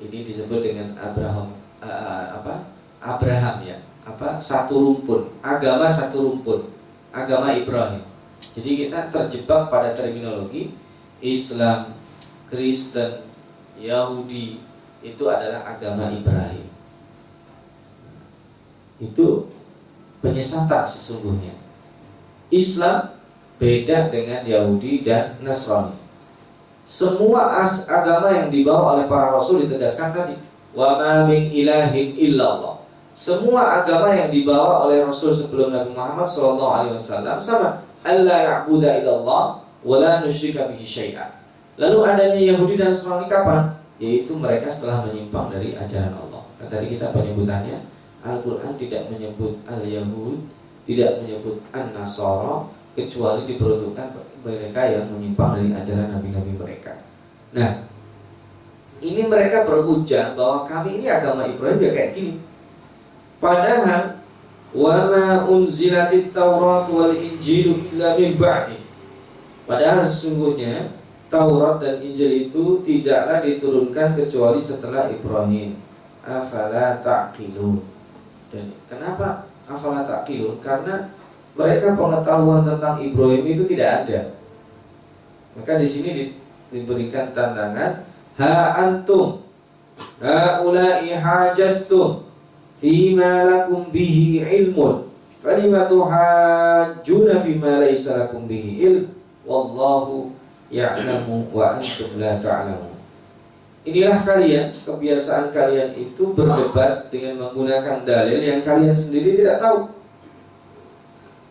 [0.00, 2.66] Ini disebut dengan Abraham uh, apa?
[2.98, 3.78] Abraham ya.
[4.06, 4.40] Apa?
[4.40, 5.32] Satu rumpun.
[5.44, 6.70] Agama satu rumpun.
[7.10, 8.02] Agama Ibrahim.
[8.56, 10.74] Jadi kita terjebak pada terminologi
[11.20, 11.92] Islam,
[12.48, 13.28] Kristen,
[13.76, 14.58] Yahudi
[15.00, 16.66] itu adalah agama Ibrahim.
[19.00, 19.48] Itu
[20.20, 21.54] penyesatan sesungguhnya.
[22.50, 23.14] Islam
[23.60, 26.00] beda dengan Yahudi dan Nasrani
[26.90, 30.34] semua as agama yang dibawa oleh para rasul ditegaskan tadi
[30.74, 32.79] wa ma min ilahin illallah
[33.12, 38.86] semua agama yang dibawa oleh rasul sebelum Nabi Muhammad sallallahu alaihi wasallam sama alla ya'budu
[38.86, 41.26] illallah wa la nusyrika bihi syai'a
[41.76, 46.96] lalu adanya Yahudi dan Nasrani kapan yaitu mereka setelah menyimpang dari ajaran Allah nah, tadi
[46.96, 47.78] kita penyebutannya
[48.20, 50.38] Al-Quran tidak menyebut Al-Yahud
[50.88, 54.06] tidak menyebut An-Nasara kecuali diperuntukkan
[54.42, 56.92] mereka yang menyimpang dari ajaran nabi-nabi mereka.
[57.54, 57.86] Nah,
[59.00, 62.34] ini mereka berhujah bahwa kami ini agama Ibrahim ya kayak gini.
[63.40, 64.20] Padahal
[64.76, 68.78] wa ma unzilatit Taurat wal Injil illa min ba'di.
[69.64, 70.92] Padahal sesungguhnya
[71.32, 75.80] Taurat dan Injil itu tidaklah diturunkan kecuali setelah Ibrahim.
[76.20, 77.80] Afala ta'qilun.
[78.52, 80.60] Dan kenapa afala ta'qilun?
[80.60, 81.08] Karena
[81.56, 84.20] mereka pengetahuan tentang Ibrahim itu tidak ada.
[85.56, 86.24] Maka di sini di,
[86.70, 88.06] diberikan tantangan
[88.38, 89.42] ha antum
[90.22, 92.29] haula'i hajastum
[92.80, 95.06] fima lakum bihi ilmun
[95.44, 99.04] falima tuhajjuna fima laysa lakum bihi ilm
[99.44, 100.32] wallahu
[100.72, 102.90] ya'lamu wa antum la ta'lamun
[103.80, 109.88] Inilah kalian, kebiasaan kalian itu berdebat dengan menggunakan dalil yang kalian sendiri tidak tahu.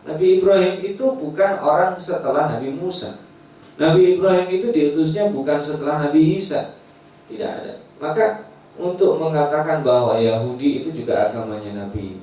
[0.06, 3.18] Nabi Ibrahim itu bukan orang setelah Nabi Musa.
[3.82, 6.78] Nabi Ibrahim itu diutusnya bukan setelah Nabi Isa.
[7.26, 7.82] Tidak ada.
[7.98, 8.46] Maka
[8.80, 12.16] untuk mengatakan bahwa Yahudi itu juga agamanya Nabi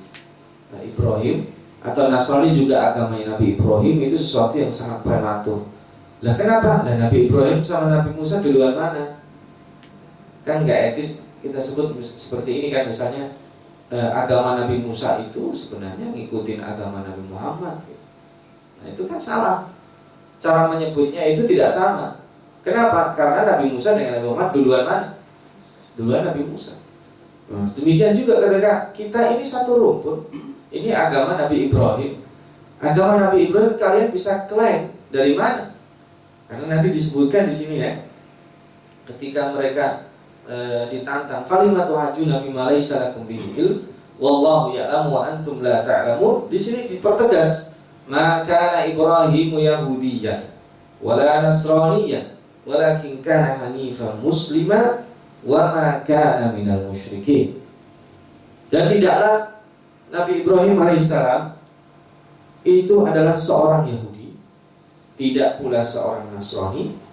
[0.74, 1.46] Ibrahim
[1.78, 5.70] atau Nasrani juga agamanya Nabi Ibrahim itu sesuatu yang sangat prematur.
[6.18, 6.82] Lah kenapa?
[6.82, 9.22] Lah Nabi Ibrahim sama Nabi Musa duluan mana?
[10.42, 13.30] Kan nggak etis kita sebut seperti ini kan misalnya
[13.94, 17.78] eh, agama Nabi Musa itu sebenarnya ngikutin agama Nabi Muhammad.
[18.82, 19.70] Nah itu kan salah.
[20.38, 22.18] Cara menyebutnya itu tidak sama.
[22.66, 23.14] Kenapa?
[23.14, 25.17] Karena Nabi Musa dengan Nabi Muhammad duluan mana?
[25.98, 26.78] Duluan Nabi Musa.
[27.50, 30.30] Nah, demikian juga ketika kita ini satu rumpun.
[30.70, 32.22] Ini agama Nabi Ibrahim.
[32.78, 35.74] Agama Nabi Ibrahim kalian bisa klaim dari mana?
[36.46, 37.92] Karena nanti disebutkan di sini ya.
[39.10, 40.06] Ketika mereka
[40.46, 40.56] e,
[40.94, 43.56] ditantang falimatu hajuna fi ma laysa lakum bihi
[44.20, 50.52] wallahu ya'lamu wa antum la ta'lamun di sini dipertegas ma kana Ibrahim Yahudiyyan
[51.00, 52.36] wala Nasraniyyan
[52.68, 55.07] walakin kana hanifan muslima
[55.48, 55.72] wa
[56.04, 56.92] kana minal
[58.68, 59.64] dan tidaklah
[60.12, 61.56] Nabi Ibrahim alaihissalam
[62.68, 64.36] itu adalah seorang Yahudi
[65.16, 67.08] tidak pula seorang Nasrani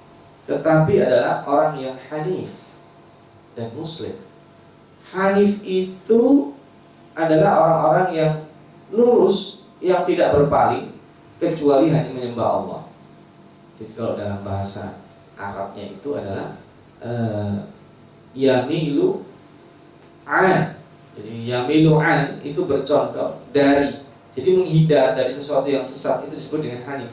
[0.46, 2.78] tetapi adalah orang yang hanif
[3.58, 4.14] dan muslim.
[5.10, 6.54] Hanif itu
[7.18, 8.34] adalah orang-orang yang
[8.94, 10.94] lurus yang tidak berpaling
[11.42, 12.82] kecuali hanya menyembah Allah.
[13.76, 15.02] Jadi kalau dalam bahasa
[15.36, 16.56] Arabnya itu adalah
[17.04, 17.60] uh,
[18.36, 19.24] yamilu
[20.28, 20.76] an.
[21.16, 24.04] Jadi yamilu an itu bercontoh dari.
[24.36, 27.08] Jadi menghindar dari sesuatu yang sesat itu disebut dengan hanif.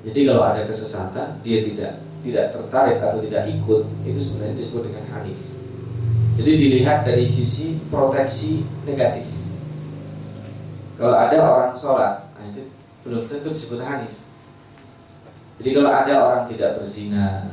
[0.00, 5.04] Jadi kalau ada kesesatan dia tidak tidak tertarik atau tidak ikut itu sebenarnya disebut dengan
[5.12, 5.40] hanif.
[6.40, 9.28] Jadi dilihat dari sisi proteksi negatif.
[10.96, 12.72] Kalau ada orang sholat, nah itu
[13.04, 14.16] belum tentu disebut hanif.
[15.60, 17.52] Jadi kalau ada orang tidak berzina,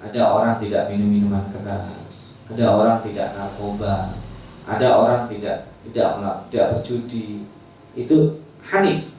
[0.00, 4.16] ada orang tidak minum minuman keras, ada orang tidak narkoba,
[4.64, 6.10] ada orang tidak tidak
[6.48, 7.44] tidak berjudi,
[7.92, 9.12] itu hanif.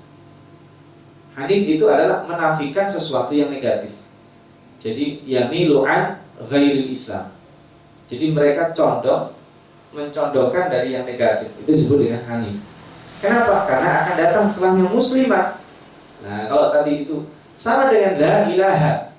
[1.37, 4.01] Hanif itu adalah menafikan sesuatu yang negatif.
[4.81, 7.29] Jadi yamilu an ghairil Islam.
[8.09, 9.37] Jadi mereka condong
[9.93, 11.53] mencondongkan dari yang negatif.
[11.61, 12.57] Itu disebut dengan hanif.
[13.21, 13.69] Kenapa?
[13.69, 15.61] Karena akan datang setelahnya muslimat.
[16.25, 19.10] Nah, kalau tadi itu sama dengan la ilaha.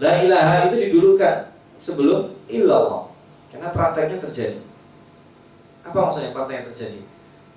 [0.00, 3.12] La ilaha itu didulukan sebelum illallah.
[3.52, 4.60] Karena prakteknya terjadi.
[5.84, 7.00] Apa maksudnya praktek yang terjadi?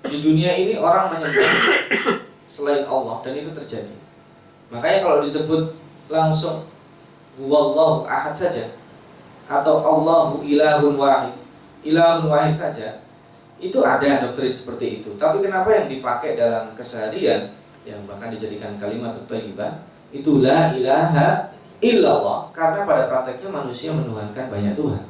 [0.04, 1.48] Di dunia ini orang menyembah
[2.44, 3.96] selain Allah dan itu terjadi.
[4.68, 5.72] Makanya kalau disebut
[6.12, 6.68] langsung
[7.34, 8.70] Wallahu ahad saja
[9.50, 11.34] atau Allahu ilahun wahid,
[11.82, 13.02] ilahun wahid saja,
[13.58, 15.16] itu ada doktrin seperti itu.
[15.18, 17.50] Tapi kenapa yang dipakai dalam keseharian
[17.82, 21.53] yang bahkan dijadikan kalimat thayyibah itu la ilaha
[21.84, 25.04] illallah karena pada prakteknya manusia menuhankan banyak Tuhan.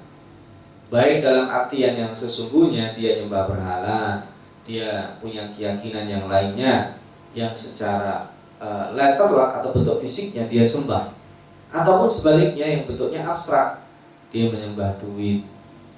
[0.91, 4.27] Baik dalam artian yang sesungguhnya dia nyembah berhala,
[4.67, 6.99] dia punya keyakinan yang lainnya
[7.35, 11.15] yang secara uh, letterlock atau bentuk fisiknya dia sembah.
[11.75, 13.83] Ataupun sebaliknya yang bentuknya abstrak,
[14.31, 15.43] dia menyembah duit,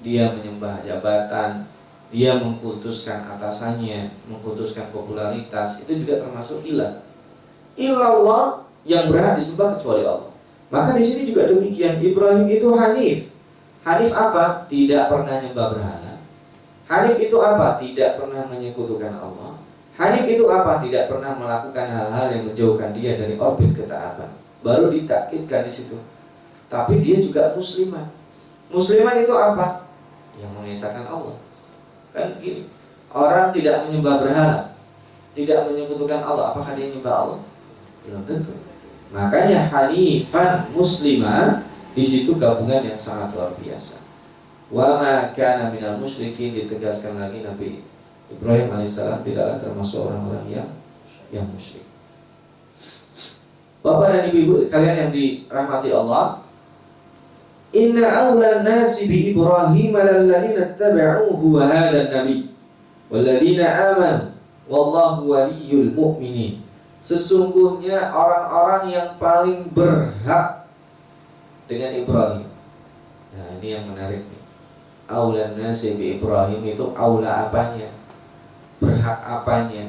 [0.01, 1.69] dia menyembah jabatan,
[2.09, 7.05] dia mengkultuskan atasannya, mengkultuskan popularitas, itu juga termasuk ilah.
[7.77, 10.26] Ilallah yang berhak disembah kecuali Allah.
[10.67, 12.03] Maka di sini juga demikian.
[12.03, 13.31] Ibrahim itu hanif.
[13.87, 14.67] Hanif apa?
[14.67, 16.13] Tidak pernah nyembah berhala.
[16.91, 17.79] Hanif itu apa?
[17.79, 19.55] Tidak pernah menyekutukan Allah.
[19.95, 20.83] Hanif itu apa?
[20.83, 24.29] Tidak pernah melakukan hal-hal yang menjauhkan dia dari orbit ketaatan.
[24.59, 25.97] Baru ditakkitkan di situ.
[26.67, 28.11] Tapi dia juga muslimah.
[28.67, 29.87] Muslimah itu apa?
[30.35, 31.35] Yang mengesahkan Allah.
[32.11, 32.67] Kan gini.
[33.07, 34.75] Orang tidak menyembah berhala,
[35.31, 37.39] tidak menyekutukan Allah, apakah dia menyembah Allah?
[38.03, 38.51] Belum tentu.
[39.11, 41.63] Makanya hanifan muslimah
[41.95, 44.03] di situ gabungan yang sangat luar biasa.
[44.67, 47.81] Wa ma kana minal musyrikin ditegaskan lagi Nabi
[48.27, 50.69] Ibrahim alaihissalam tidaklah termasuk orang-orang yang
[51.31, 51.87] yang musyrik.
[53.79, 56.43] Bapak dan Ibu kalian yang dirahmati Allah,
[57.71, 62.51] Inna awla nasi bi Ibrahim lalladzina tabauhu wa hadha nabi
[63.07, 64.35] walladzina amanu
[64.67, 66.66] wallahu waliyyul mu'minin.
[67.07, 70.67] Sesungguhnya orang-orang yang paling berhak
[71.63, 72.51] dengan Ibrahim.
[73.31, 74.43] Nah, ini yang menarik nih.
[75.07, 77.87] Aula nasi Ibrahim itu aula apanya?
[78.83, 79.87] Berhak apanya?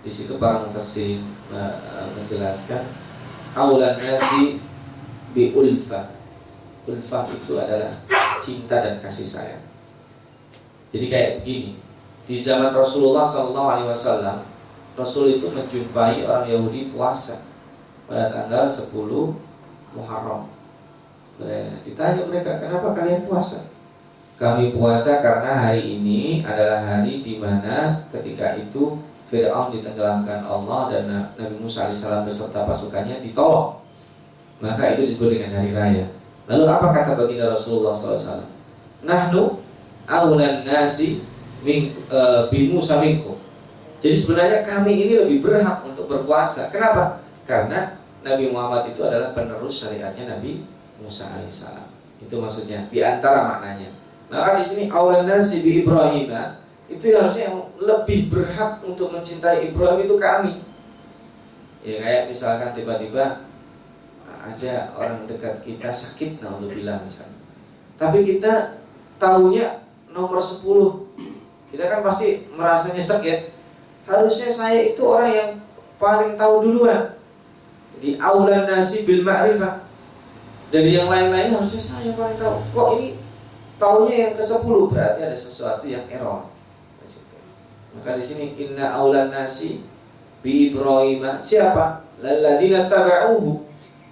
[0.00, 2.88] Di situ para mufassirin uh, menjelaskan
[3.52, 4.64] aula nasi
[5.36, 6.16] bi ulfa.
[6.88, 7.92] Ulfa itu adalah
[8.40, 9.64] cinta dan kasih sayang.
[10.88, 11.76] Jadi kayak begini.
[12.24, 14.49] Di zaman Rasulullah SAW
[15.00, 17.48] Rasul itu menjumpai orang Yahudi puasa
[18.04, 18.92] pada tanggal 10
[19.96, 20.44] Muharram.
[21.88, 23.72] Ditanya mereka, kenapa kalian puasa?
[24.36, 29.00] Kami puasa karena hari ini adalah hari di mana ketika itu
[29.32, 31.04] Fir'aun ditenggelamkan Allah dan
[31.36, 33.80] Nabi Musa alaihissalam beserta pasukannya ditolong.
[34.60, 36.06] Maka itu disebut dengan hari raya.
[36.44, 38.44] Lalu apa kata baginda Rasulullah SAW?
[39.00, 39.64] Nahnu
[40.04, 41.24] awlan nasi
[41.64, 43.39] min, uh, bi Musa minkum
[44.00, 46.72] jadi sebenarnya kami ini lebih berhak untuk berpuasa.
[46.72, 47.20] Kenapa?
[47.44, 50.64] Karena Nabi Muhammad itu adalah penerus syariatnya Nabi
[51.00, 51.84] Musa alaihissalam.
[52.20, 53.92] Itu maksudnya di antara maknanya.
[54.32, 56.32] Maka di sini awal nasi bi Ibrahim
[56.88, 60.54] itu harusnya yang lebih berhak untuk mencintai Ibrahim itu kami.
[61.84, 63.44] Ya kayak misalkan tiba-tiba
[64.40, 67.36] ada orang dekat kita sakit nah untuk bilang misalnya.
[68.00, 68.80] Tapi kita
[69.20, 70.64] tahunya nomor 10
[71.70, 73.36] kita kan pasti merasa nyesek ya
[74.10, 75.50] harusnya saya itu orang yang
[76.02, 77.14] paling tahu duluan.
[77.96, 79.86] Jadi aulan nasi bil ma'rifah.
[80.70, 82.56] Dari yang lain-lain harusnya saya paling tahu.
[82.74, 83.08] Kok ini
[83.78, 86.50] tahunya yang ke-10 berarti ada sesuatu yang error.
[87.90, 89.82] Maka di sini inna aulan nasi
[90.42, 92.06] bi Ibrahim siapa?
[92.22, 93.66] Lalladzina taba'uhu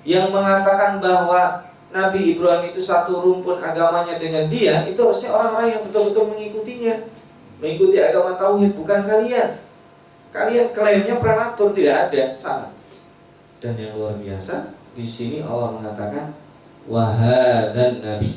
[0.09, 5.83] yang mengatakan bahwa Nabi Ibrahim itu satu rumpun agamanya dengan dia itu harusnya orang-orang yang
[5.89, 6.95] betul-betul mengikutinya
[7.61, 9.49] mengikuti agama tauhid bukan kalian
[10.35, 12.71] kalian klaimnya prematur tidak ada salah.
[13.59, 16.35] Dan yang luar biasa di sini Allah mengatakan
[16.87, 18.33] wahadan nabi.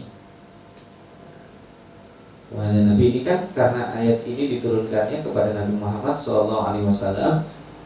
[2.51, 6.75] Wahadan nabi ini kan karena ayat ini diturunkannya kepada Nabi Muhammad SAW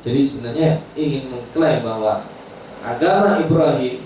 [0.06, 2.22] jadi sebenarnya ingin mengklaim bahwa
[2.86, 4.06] agama Ibrahim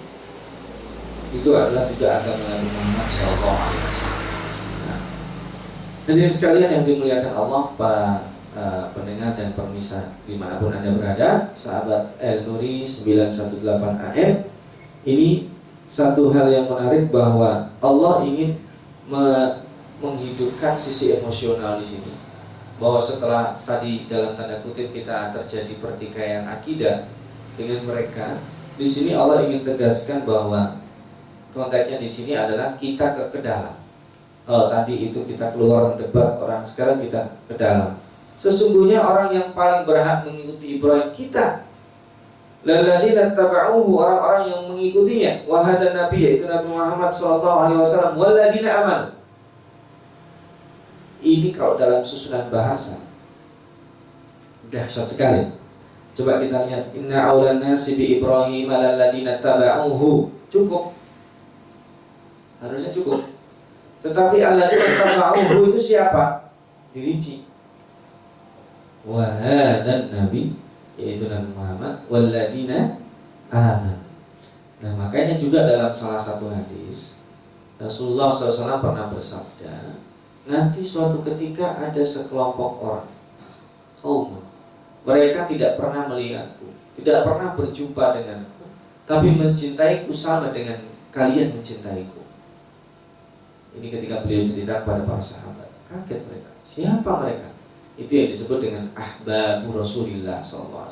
[1.35, 3.59] itu adalah juga agama Nabi Muhammad SAW.
[4.87, 4.99] Nah,
[6.07, 11.55] hadirin sekalian yang dimuliakan Allah, para uh, pendengar dan pemirsa di mana pun anda berada,
[11.55, 14.35] sahabat El Nuri 918 AM,
[15.07, 15.47] ini
[15.87, 18.59] satu hal yang menarik bahwa Allah ingin
[19.07, 19.57] me
[19.99, 22.11] menghidupkan sisi emosional di sini.
[22.79, 27.11] Bahwa setelah tadi dalam tanda kutip kita terjadi pertikaian akidah
[27.59, 28.39] dengan mereka,
[28.79, 30.79] di sini Allah ingin tegaskan bahwa
[31.51, 33.75] konteksnya di sini adalah kita ke, ke dalam.
[34.47, 37.99] Kalau tadi itu kita keluar mendebat orang, sekarang kita ke dalam.
[38.39, 41.67] Sesungguhnya orang yang paling berhak mengikuti Ibrahim kita.
[42.63, 45.43] dan taba'uhu orang-orang yang mengikutinya.
[45.43, 48.15] Wahada Nabi yaitu Nabi Muhammad SAW.
[48.15, 49.01] Waladina aman.
[51.19, 53.03] Ini kalau dalam susunan bahasa
[54.71, 55.43] dahsyat sekali.
[56.15, 60.91] Coba kita lihat Inna awlan nasi bi Ibrahim lalladina taba'uhu Cukup
[62.59, 63.23] Harusnya cukup
[64.03, 66.51] Tetapi alladina taba'uhu itu siapa?
[66.91, 67.48] Dirinci
[69.09, 70.53] Wahadan Nabi
[71.01, 73.01] Yaitu Nabi Muhammad Walladina
[73.49, 73.97] aman
[74.85, 77.17] Nah makanya juga dalam salah satu hadis
[77.81, 79.97] Rasulullah SAW pernah bersabda
[80.45, 83.09] Nanti suatu ketika ada sekelompok orang
[83.97, 84.49] Kaum
[85.07, 88.65] mereka tidak pernah melihatku, tidak pernah berjumpa denganku,
[89.07, 92.21] tapi mencintaiku sama dengan kalian mencintaiku.
[93.79, 96.51] Ini ketika beliau cerita kepada para sahabat, kaget mereka.
[96.67, 97.49] Siapa mereka?
[97.99, 100.87] Itu yang disebut dengan ahbabu Rasulillah SAW.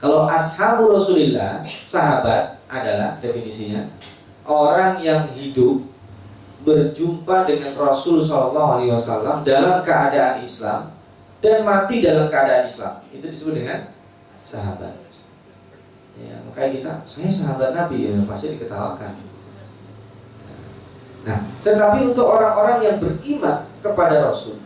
[0.00, 3.84] Kalau ashabu Rasulillah, sahabat adalah definisinya
[4.48, 5.84] orang yang hidup
[6.64, 10.96] berjumpa dengan Rasul SAW dalam keadaan Islam
[11.44, 13.04] dan mati dalam keadaan Islam.
[13.12, 13.92] Itu disebut dengan
[14.40, 15.04] sahabat.
[16.14, 19.12] Ya makanya kita saya sahabat Nabi ya pasti diketawakan.
[21.28, 24.56] Nah tetapi untuk orang-orang yang beriman kepada Rasul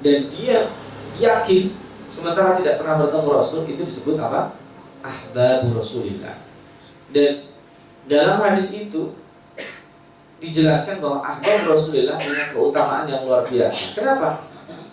[0.00, 0.68] dan dia
[1.20, 1.72] yakin
[2.10, 4.56] sementara tidak pernah bertemu Rasul itu disebut apa
[5.00, 6.40] ahbabu Rasulillah
[7.12, 7.48] dan
[8.08, 9.16] dalam hadis itu
[10.40, 14.50] dijelaskan bahwa ahbab Rasulillah punya keutamaan yang luar biasa kenapa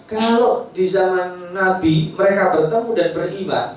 [0.07, 3.67] kalau di zaman Nabi mereka bertemu dan beriman,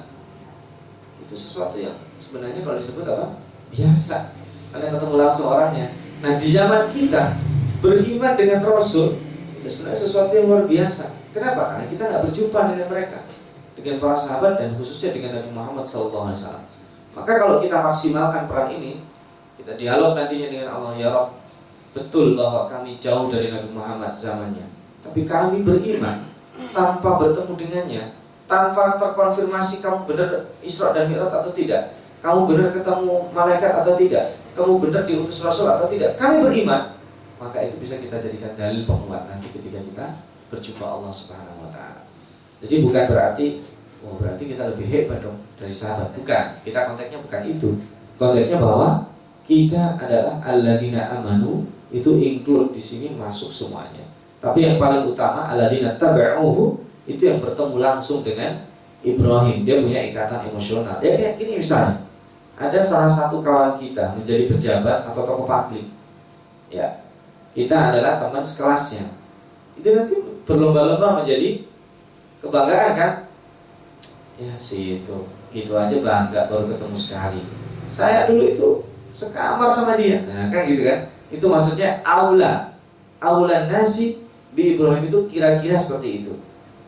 [1.26, 3.34] itu sesuatu yang sebenarnya kalau disebut apa?
[3.74, 4.30] Biasa.
[4.70, 5.90] Karena ketemu langsung orangnya.
[6.22, 7.34] Nah di zaman kita
[7.82, 9.18] beriman dengan Rasul
[9.58, 11.18] itu sebenarnya sesuatu yang luar biasa.
[11.30, 11.62] Kenapa?
[11.74, 13.18] Karena kita nggak berjumpa dengan mereka,
[13.78, 16.34] dengan para sahabat dan khususnya dengan Nabi Muhammad SAW.
[17.14, 19.02] Maka kalau kita maksimalkan peran ini,
[19.58, 21.38] kita dialog nantinya dengan Allah ya Rob,
[21.94, 26.28] betul bahwa kami jauh dari Nabi Muhammad zamannya tapi kami beriman
[26.76, 28.02] tanpa bertemu dengannya,
[28.44, 34.36] tanpa terkonfirmasi kamu benar Isra dan Mi'raj atau tidak, kamu benar ketemu malaikat atau tidak,
[34.52, 37.00] kamu benar diutus Rasul atau tidak, kami beriman,
[37.40, 40.06] maka itu bisa kita jadikan dalil penguat nanti ketika kita
[40.50, 42.02] berjumpa Allah Subhanahu wa taala.
[42.60, 43.46] Jadi bukan berarti
[44.04, 46.12] oh berarti kita lebih hebat dong dari sahabat.
[46.12, 46.44] Bukan.
[46.66, 47.70] Kita konteksnya bukan itu.
[48.18, 49.08] Konteksnya bahwa
[49.46, 54.04] kita adalah alladzina amanu itu include di sini masuk semuanya.
[54.40, 58.66] Tapi yang paling utama alladzina taba'uhu itu yang bertemu langsung dengan
[59.00, 59.64] Ibrahim.
[59.64, 61.00] Dia punya ikatan emosional.
[61.00, 62.04] Ya kayak gini misalnya.
[62.60, 65.88] Ada salah satu kawan kita menjadi pejabat atau tokoh publik.
[66.68, 67.00] Ya.
[67.56, 69.19] Kita adalah teman sekelasnya.
[69.81, 70.14] Itu nanti
[70.44, 71.64] berlomba-lomba menjadi
[72.44, 73.12] kebanggaan kan?
[74.37, 75.24] Ya sih itu.
[75.50, 77.40] Gitu aja bangga baru ketemu sekali.
[77.88, 78.70] Saya dulu itu
[79.16, 80.22] sekamar sama dia.
[80.28, 81.08] Nah, kan gitu kan?
[81.33, 82.76] Itu maksudnya aula.
[83.24, 84.20] Aula nasi
[84.52, 86.33] di Ibrahim itu kira-kira seperti itu.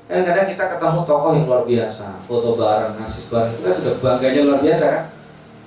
[0.05, 4.41] Kadang-kadang kita ketemu tokoh yang luar biasa, foto bareng, nasi bareng itu kan sudah bangganya
[4.45, 5.05] luar biasa kan?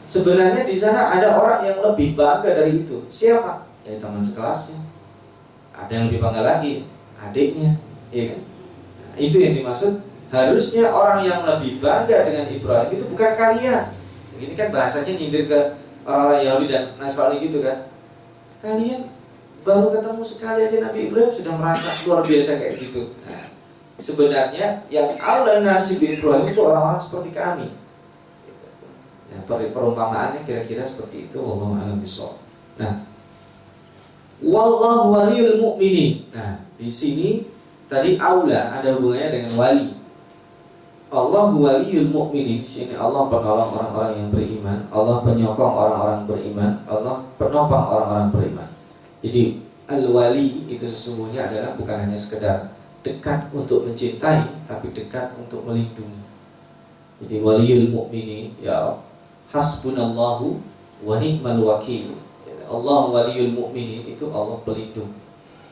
[0.05, 3.09] Sebenarnya di sana ada orang yang lebih bangga dari itu.
[3.09, 3.65] Siapa?
[3.81, 4.77] Ya teman sekelasnya.
[5.73, 6.85] Ada yang lebih bangga lagi,
[7.29, 7.71] adiknya,
[8.13, 8.41] iya kan?
[8.99, 10.03] Nah, itu yang dimaksud
[10.33, 13.85] harusnya orang yang lebih bangga dengan Ibrahim itu bukan kalian.
[14.35, 15.59] Ini kan bahasanya nyindir ke
[16.03, 17.87] orang-orang Yahudi dan Nasrani gitu kan.
[18.59, 19.15] Kalian
[19.63, 23.15] baru ketemu sekali aja Nabi Ibrahim sudah merasa luar biasa kayak gitu.
[23.23, 23.49] Nah,
[23.97, 27.67] sebenarnya yang Allah nasib Ibrahim itu orang-orang seperti kami.
[29.31, 31.39] Ya, perumpamaannya kira-kira seperti itu.
[31.39, 31.97] Wallahu
[32.75, 33.07] Nah,
[34.43, 36.27] wallahu waliyul mu'minin.
[36.35, 37.29] Nah, di sini
[37.87, 39.87] tadi aula ada hubungannya dengan wali.
[41.15, 42.65] Allah waliyul mu'minin.
[42.65, 48.69] Sini Allah penolong orang-orang yang beriman, Allah penyokong orang-orang beriman, Allah penopang orang-orang beriman.
[49.23, 52.73] Jadi al-wali itu sesungguhnya adalah bukan hanya sekedar
[53.05, 56.25] dekat untuk mencintai, tapi dekat untuk melindungi.
[57.23, 58.99] Jadi waliyul mu'minin ya
[59.53, 60.59] hasbunallahu
[61.05, 62.17] wa ni'mal wakil.
[62.65, 65.13] Allah waliyul mu'minin itu Allah pelindung.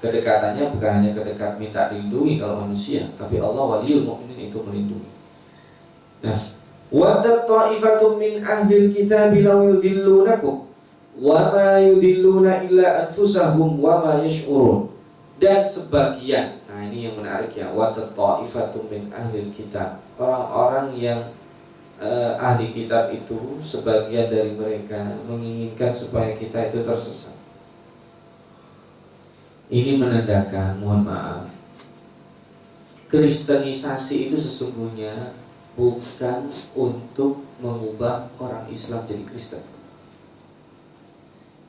[0.04, 5.08] Kedekatannya bukan hanya kedekat minta dilindungi kalau manusia, tapi Allah waliyul mu'minin itu melindungi.
[6.28, 6.52] Nah,
[6.92, 10.68] wadat ta'ifatum min ahlil kitab law yudillunakum
[11.24, 14.92] wa ma yudilluna illa anfusahum wa ma yash'urun.
[15.40, 20.04] Dan sebagian, nah ini yang menarik ya, wadat ta'ifatum min ahlil kitab.
[20.20, 21.32] Orang-orang yang
[22.04, 27.33] uh, ahli kitab itu sebagian dari mereka menginginkan supaya kita itu tersesat.
[29.72, 31.48] Ini menandakan, mohon maaf,
[33.08, 35.38] kristenisasi itu sesungguhnya
[35.78, 39.64] bukan untuk mengubah orang Islam jadi Kristen.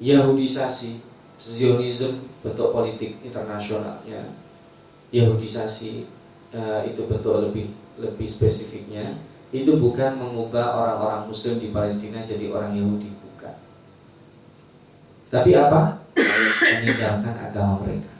[0.00, 1.00] Yahudisasi,
[1.38, 4.32] Zionism bentuk politik internasionalnya,
[5.12, 6.08] Yahudisasi
[6.54, 9.14] uh, itu bentuk lebih lebih spesifiknya
[9.54, 13.54] itu bukan mengubah orang-orang Muslim di Palestina jadi orang Yahudi, bukan.
[15.30, 16.03] Tapi apa?
[16.64, 18.12] Meninggalkan agama mereka.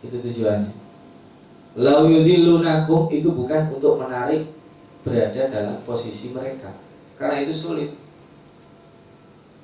[0.00, 0.72] Itu tujuannya.
[1.76, 4.48] Lau yudilunakum itu bukan untuk menarik
[5.04, 6.72] berada dalam posisi mereka.
[7.20, 7.92] Karena itu sulit.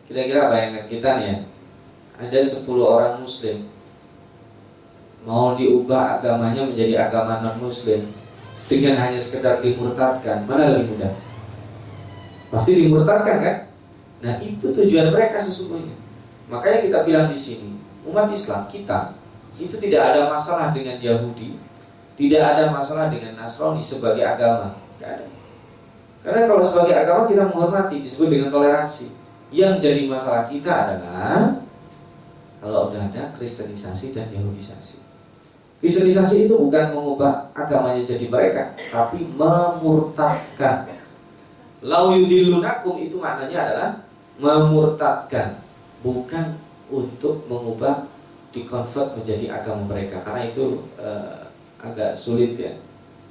[0.05, 1.39] Kira-kira bayangan kita nih ya.
[2.21, 3.67] Ada 10 orang muslim.
[5.27, 8.07] Mau diubah agamanya menjadi agama non muslim
[8.71, 11.15] dengan hanya sekedar dimurtadkan mana lebih mudah?
[12.55, 13.57] Pasti dimurtadkan kan?
[14.23, 15.99] Nah itu tujuan mereka sesungguhnya.
[16.47, 17.75] Makanya kita bilang di sini
[18.07, 19.13] umat Islam kita
[19.59, 21.59] itu tidak ada masalah dengan Yahudi
[22.17, 25.27] tidak ada masalah dengan Nasrani sebagai agama ada.
[26.27, 29.15] Karena kalau sebagai agama kita menghormati disebut dengan toleransi.
[29.55, 31.63] Yang jadi masalah kita adalah
[32.59, 35.07] kalau udah ada kristenisasi dan yahudisasi.
[35.79, 40.91] Kristenisasi itu bukan mengubah agamanya jadi mereka, tapi memurtadkan.
[41.87, 43.91] Lau yudilunakum itu maknanya adalah
[44.43, 45.63] memurtadkan,
[46.03, 46.59] bukan
[46.91, 48.07] untuk mengubah
[48.55, 50.23] dikonvert menjadi agama mereka.
[50.23, 51.51] Karena itu uh,
[51.83, 52.73] agak sulit ya.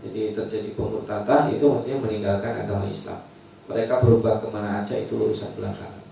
[0.05, 3.25] Jadi terjadi pemurtatan itu maksudnya meninggalkan agama Islam.
[3.65, 6.05] Mereka berubah ke mana aja itu urusan belakangan.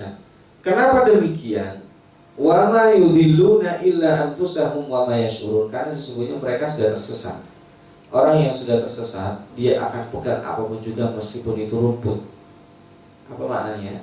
[0.00, 0.12] Nah
[0.64, 1.84] kenapa demikian?
[2.36, 5.68] Wama yudilluna illa anfusahum wa yashurun.
[5.68, 7.44] Karena sesungguhnya mereka sudah tersesat.
[8.06, 12.24] Orang yang sudah tersesat Dia akan pegang apa pun juga meskipun itu rumput.
[13.28, 14.00] Apa maknanya?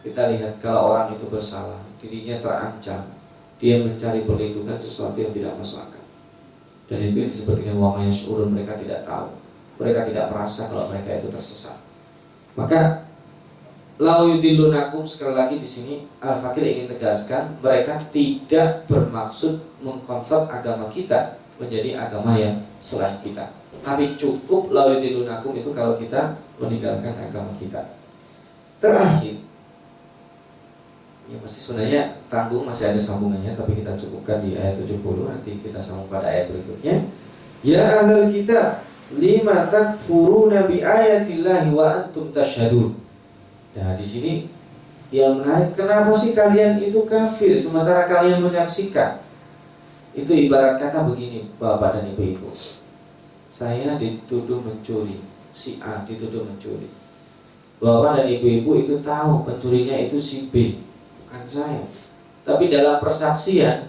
[0.00, 3.14] Kita lihat kalau orang itu bersalah Dirinya terancam
[3.62, 6.02] Dia mencari perlindungan sesuatu yang tidak masuk akal.
[6.90, 9.30] Dan itu yang disebut dengan wamanya syurun mereka tidak tahu.
[9.78, 11.78] Mereka tidak merasa kalau mereka itu tersesat.
[12.58, 13.06] Maka
[14.02, 20.90] lau yudilunakum sekali lagi di sini al fakir ingin tegaskan mereka tidak bermaksud mengkonvert agama
[20.90, 23.46] kita menjadi agama yang selain kita.
[23.82, 27.94] Tapi cukup lau yudilunakum itu kalau kita meninggalkan agama kita.
[28.82, 29.41] Terakhir
[31.32, 35.00] Ya masih sebenarnya tanggung masih ada sambungannya tapi kita cukupkan di ayat 70
[35.32, 37.08] nanti kita sambung pada ayat berikutnya.
[37.64, 38.84] Ya ahlul kita
[39.16, 42.92] lima takfuruna bi ayatillahi wa antum tasyhadun.
[43.72, 44.32] Nah, di sini
[45.08, 49.24] yang menarik kenapa sih kalian itu kafir sementara kalian menyaksikan?
[50.12, 52.52] Itu ibarat kata begini, Bapak dan Ibu-ibu.
[53.48, 55.16] Saya dituduh mencuri,
[55.48, 56.92] si A dituduh mencuri.
[57.80, 60.91] Bapak dan ibu-ibu itu tahu pencurinya itu si B
[61.32, 61.82] bukan saya.
[62.44, 63.88] Tapi dalam persaksian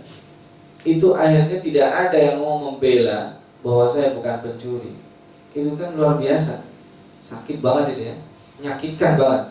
[0.88, 4.96] itu akhirnya tidak ada yang mau membela bahwa saya bukan pencuri.
[5.52, 6.64] Itu kan luar biasa.
[7.20, 8.16] Sakit banget itu ya.
[8.60, 9.44] Menyakitkan banget.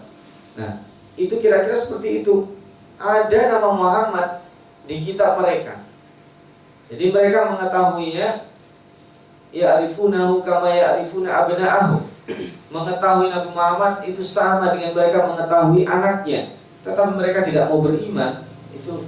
[0.57, 0.73] Nah,
[1.21, 2.57] itu kira-kira seperti itu.
[2.97, 4.41] Ada nama Muhammad
[4.89, 5.85] di kitab mereka.
[6.89, 8.49] Jadi mereka mengetahuinya
[9.53, 12.09] ya arifunahu kama ya arifuna abna'ahu.
[12.73, 19.07] Mengetahui Nabi Muhammad itu sama dengan mereka mengetahui anaknya tetapi mereka tidak mau beriman itu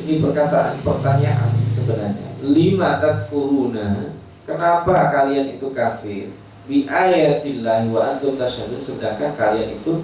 [0.00, 2.28] ini perkataan pertanyaan sebenarnya.
[2.40, 4.16] Lima takfuruna
[4.48, 6.32] kenapa kalian itu kafir?
[6.64, 10.00] Bi ayatillahi wa antum tasyhadun sedangkan kalian itu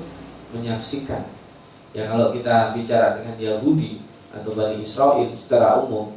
[0.52, 1.24] menyaksikan.
[1.96, 4.04] Ya kalau kita bicara dengan Yahudi
[4.36, 6.12] atau Bani Israel secara umum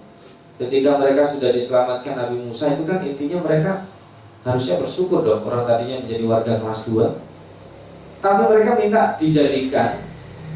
[0.60, 3.88] ketika mereka sudah diselamatkan Nabi Musa itu kan intinya mereka
[4.44, 10.09] harusnya bersyukur dong orang tadinya menjadi warga kelas 2 tapi mereka minta dijadikan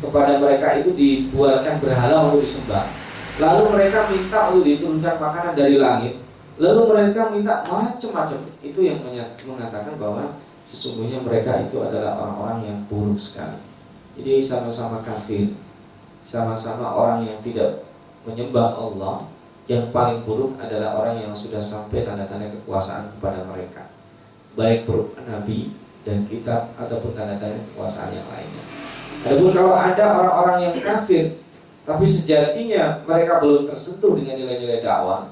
[0.03, 2.91] kepada mereka itu dibuatkan berhala untuk disembah.
[3.39, 6.19] Lalu mereka minta untuk diturunkan makanan dari langit.
[6.59, 8.39] Lalu mereka minta macam-macam.
[8.61, 9.01] Itu yang
[9.47, 10.37] mengatakan bahwa
[10.67, 13.57] sesungguhnya mereka itu adalah orang-orang yang buruk sekali.
[14.19, 15.55] Jadi sama-sama kafir.
[16.21, 17.87] Sama-sama orang yang tidak
[18.27, 19.25] menyembah Allah.
[19.65, 23.87] Yang paling buruk adalah orang yang sudah sampai tanda-tanda kekuasaan kepada mereka.
[24.53, 25.73] Baik berupa nabi
[26.03, 28.82] dan kitab ataupun tanda-tanda kekuasaan yang lainnya
[29.23, 31.39] adapun kalau ada orang-orang yang kafir
[31.83, 35.31] tapi sejatinya mereka belum tersentuh dengan nilai-nilai dakwah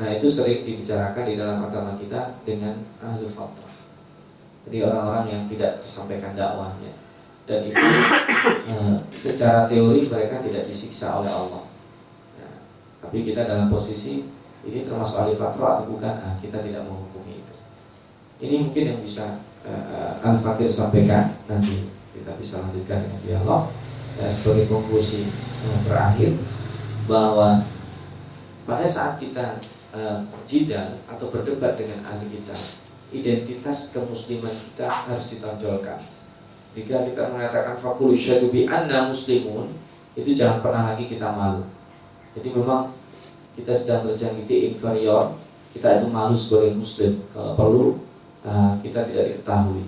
[0.00, 3.74] nah itu sering dibicarakan di dalam agama kita dengan ahli fatrah
[4.68, 7.00] jadi orang-orang yang tidak tersampaikan dakwahnya
[7.50, 11.66] dan itu uh, secara teori mereka tidak disiksa oleh Allah.
[12.38, 12.54] Nah,
[13.02, 14.22] tapi kita dalam posisi
[14.62, 16.14] ini termasuk ahli fatwa atau bukan?
[16.14, 17.54] Nah, kita tidak menghukumi itu.
[18.46, 21.90] Ini mungkin yang bisa uh, Al Fakir sampaikan nanti
[22.20, 23.72] kita bisa lanjutkan dialog.
[24.20, 25.24] Dan sebagai konklusi
[25.64, 26.36] uh, terakhir
[27.08, 27.64] bahwa
[28.68, 29.56] pada saat kita
[29.96, 32.54] uh, jidal atau berdebat dengan ahli kita,
[33.10, 35.98] identitas kemusliman kita harus ditonjolkan
[36.70, 39.74] jika kita mengatakan fakul syadu bi anna muslimun
[40.14, 41.66] itu jangan pernah lagi kita malu.
[42.38, 42.94] Jadi memang
[43.58, 45.34] kita sedang terjangkiti inferior,
[45.74, 47.26] kita itu malu sebagai muslim.
[47.34, 47.86] Kalau perlu
[48.46, 49.82] uh, kita tidak diketahui.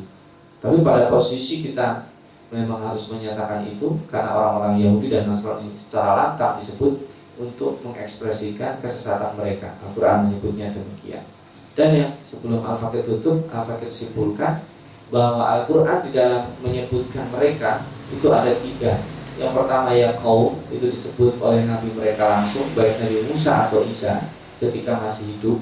[0.58, 2.10] Tapi pada posisi kita
[2.52, 7.08] memang harus menyatakan itu karena orang-orang Yahudi dan Nasrani secara lantang disebut
[7.40, 9.72] untuk mengekspresikan kesesatan mereka.
[9.80, 11.24] Al-Quran menyebutnya demikian.
[11.72, 14.60] Dan yang sebelum Al-Fakir tutup, Al-Fakir simpulkan
[15.08, 19.00] bahwa Al-Quran di dalam menyebutkan mereka itu ada tiga
[19.40, 24.28] yang pertama ya kaum itu disebut oleh Nabi mereka langsung baik Nabi Musa atau Isa
[24.60, 25.60] ketika masih hidup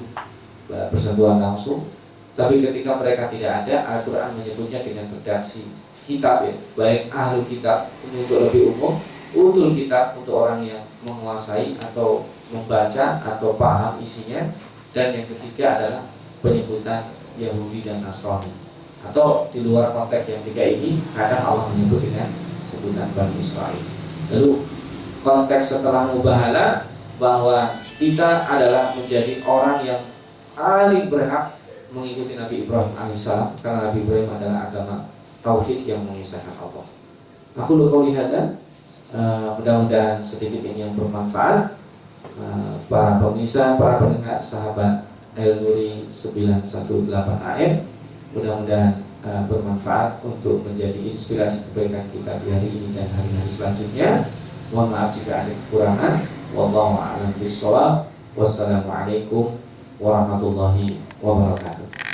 [0.67, 1.87] bersentuhan langsung
[2.35, 5.67] tapi ketika mereka tidak ada Al-Quran menyebutnya dengan redaksi
[6.17, 6.55] kitab ya.
[6.75, 8.99] Baik ahli kitab untuk lebih umum
[9.31, 14.43] utul kitab untuk orang yang menguasai atau membaca atau paham isinya.
[14.91, 16.03] Dan yang ketiga adalah
[16.43, 17.07] penyebutan
[17.39, 18.51] Yahudi dan Nasrani.
[19.07, 22.27] Atau di luar konteks yang tiga ini kadang Allah menyebut dengan
[22.67, 23.81] sebutan Bani Israel.
[24.29, 24.67] Lalu
[25.23, 30.01] konteks setelah mubahala bahwa kita adalah menjadi orang yang
[30.59, 31.55] paling berhak
[31.95, 33.55] mengikuti Nabi Ibrahim alaihissalam.
[33.63, 34.95] Karena Nabi Ibrahim adalah agama
[35.41, 36.85] tauhid yang mengisahkan Allah.
[37.59, 38.31] Aku lu kau lihat
[39.11, 41.75] uh, mudah-mudahan sedikit ini yang bermanfaat
[42.39, 47.73] uh, para pemirsa, para pendengar, sahabat El Nuri 918 AM
[48.31, 54.09] mudah-mudahan uh, bermanfaat untuk menjadi inspirasi kebaikan kita di hari ini dan hari-hari selanjutnya.
[54.71, 56.13] Mohon maaf jika ada kekurangan.
[56.55, 58.07] Wallahu a'lam bishawab.
[58.31, 59.59] Wassalamualaikum
[59.99, 62.10] warahmatullahi wabarakatuh.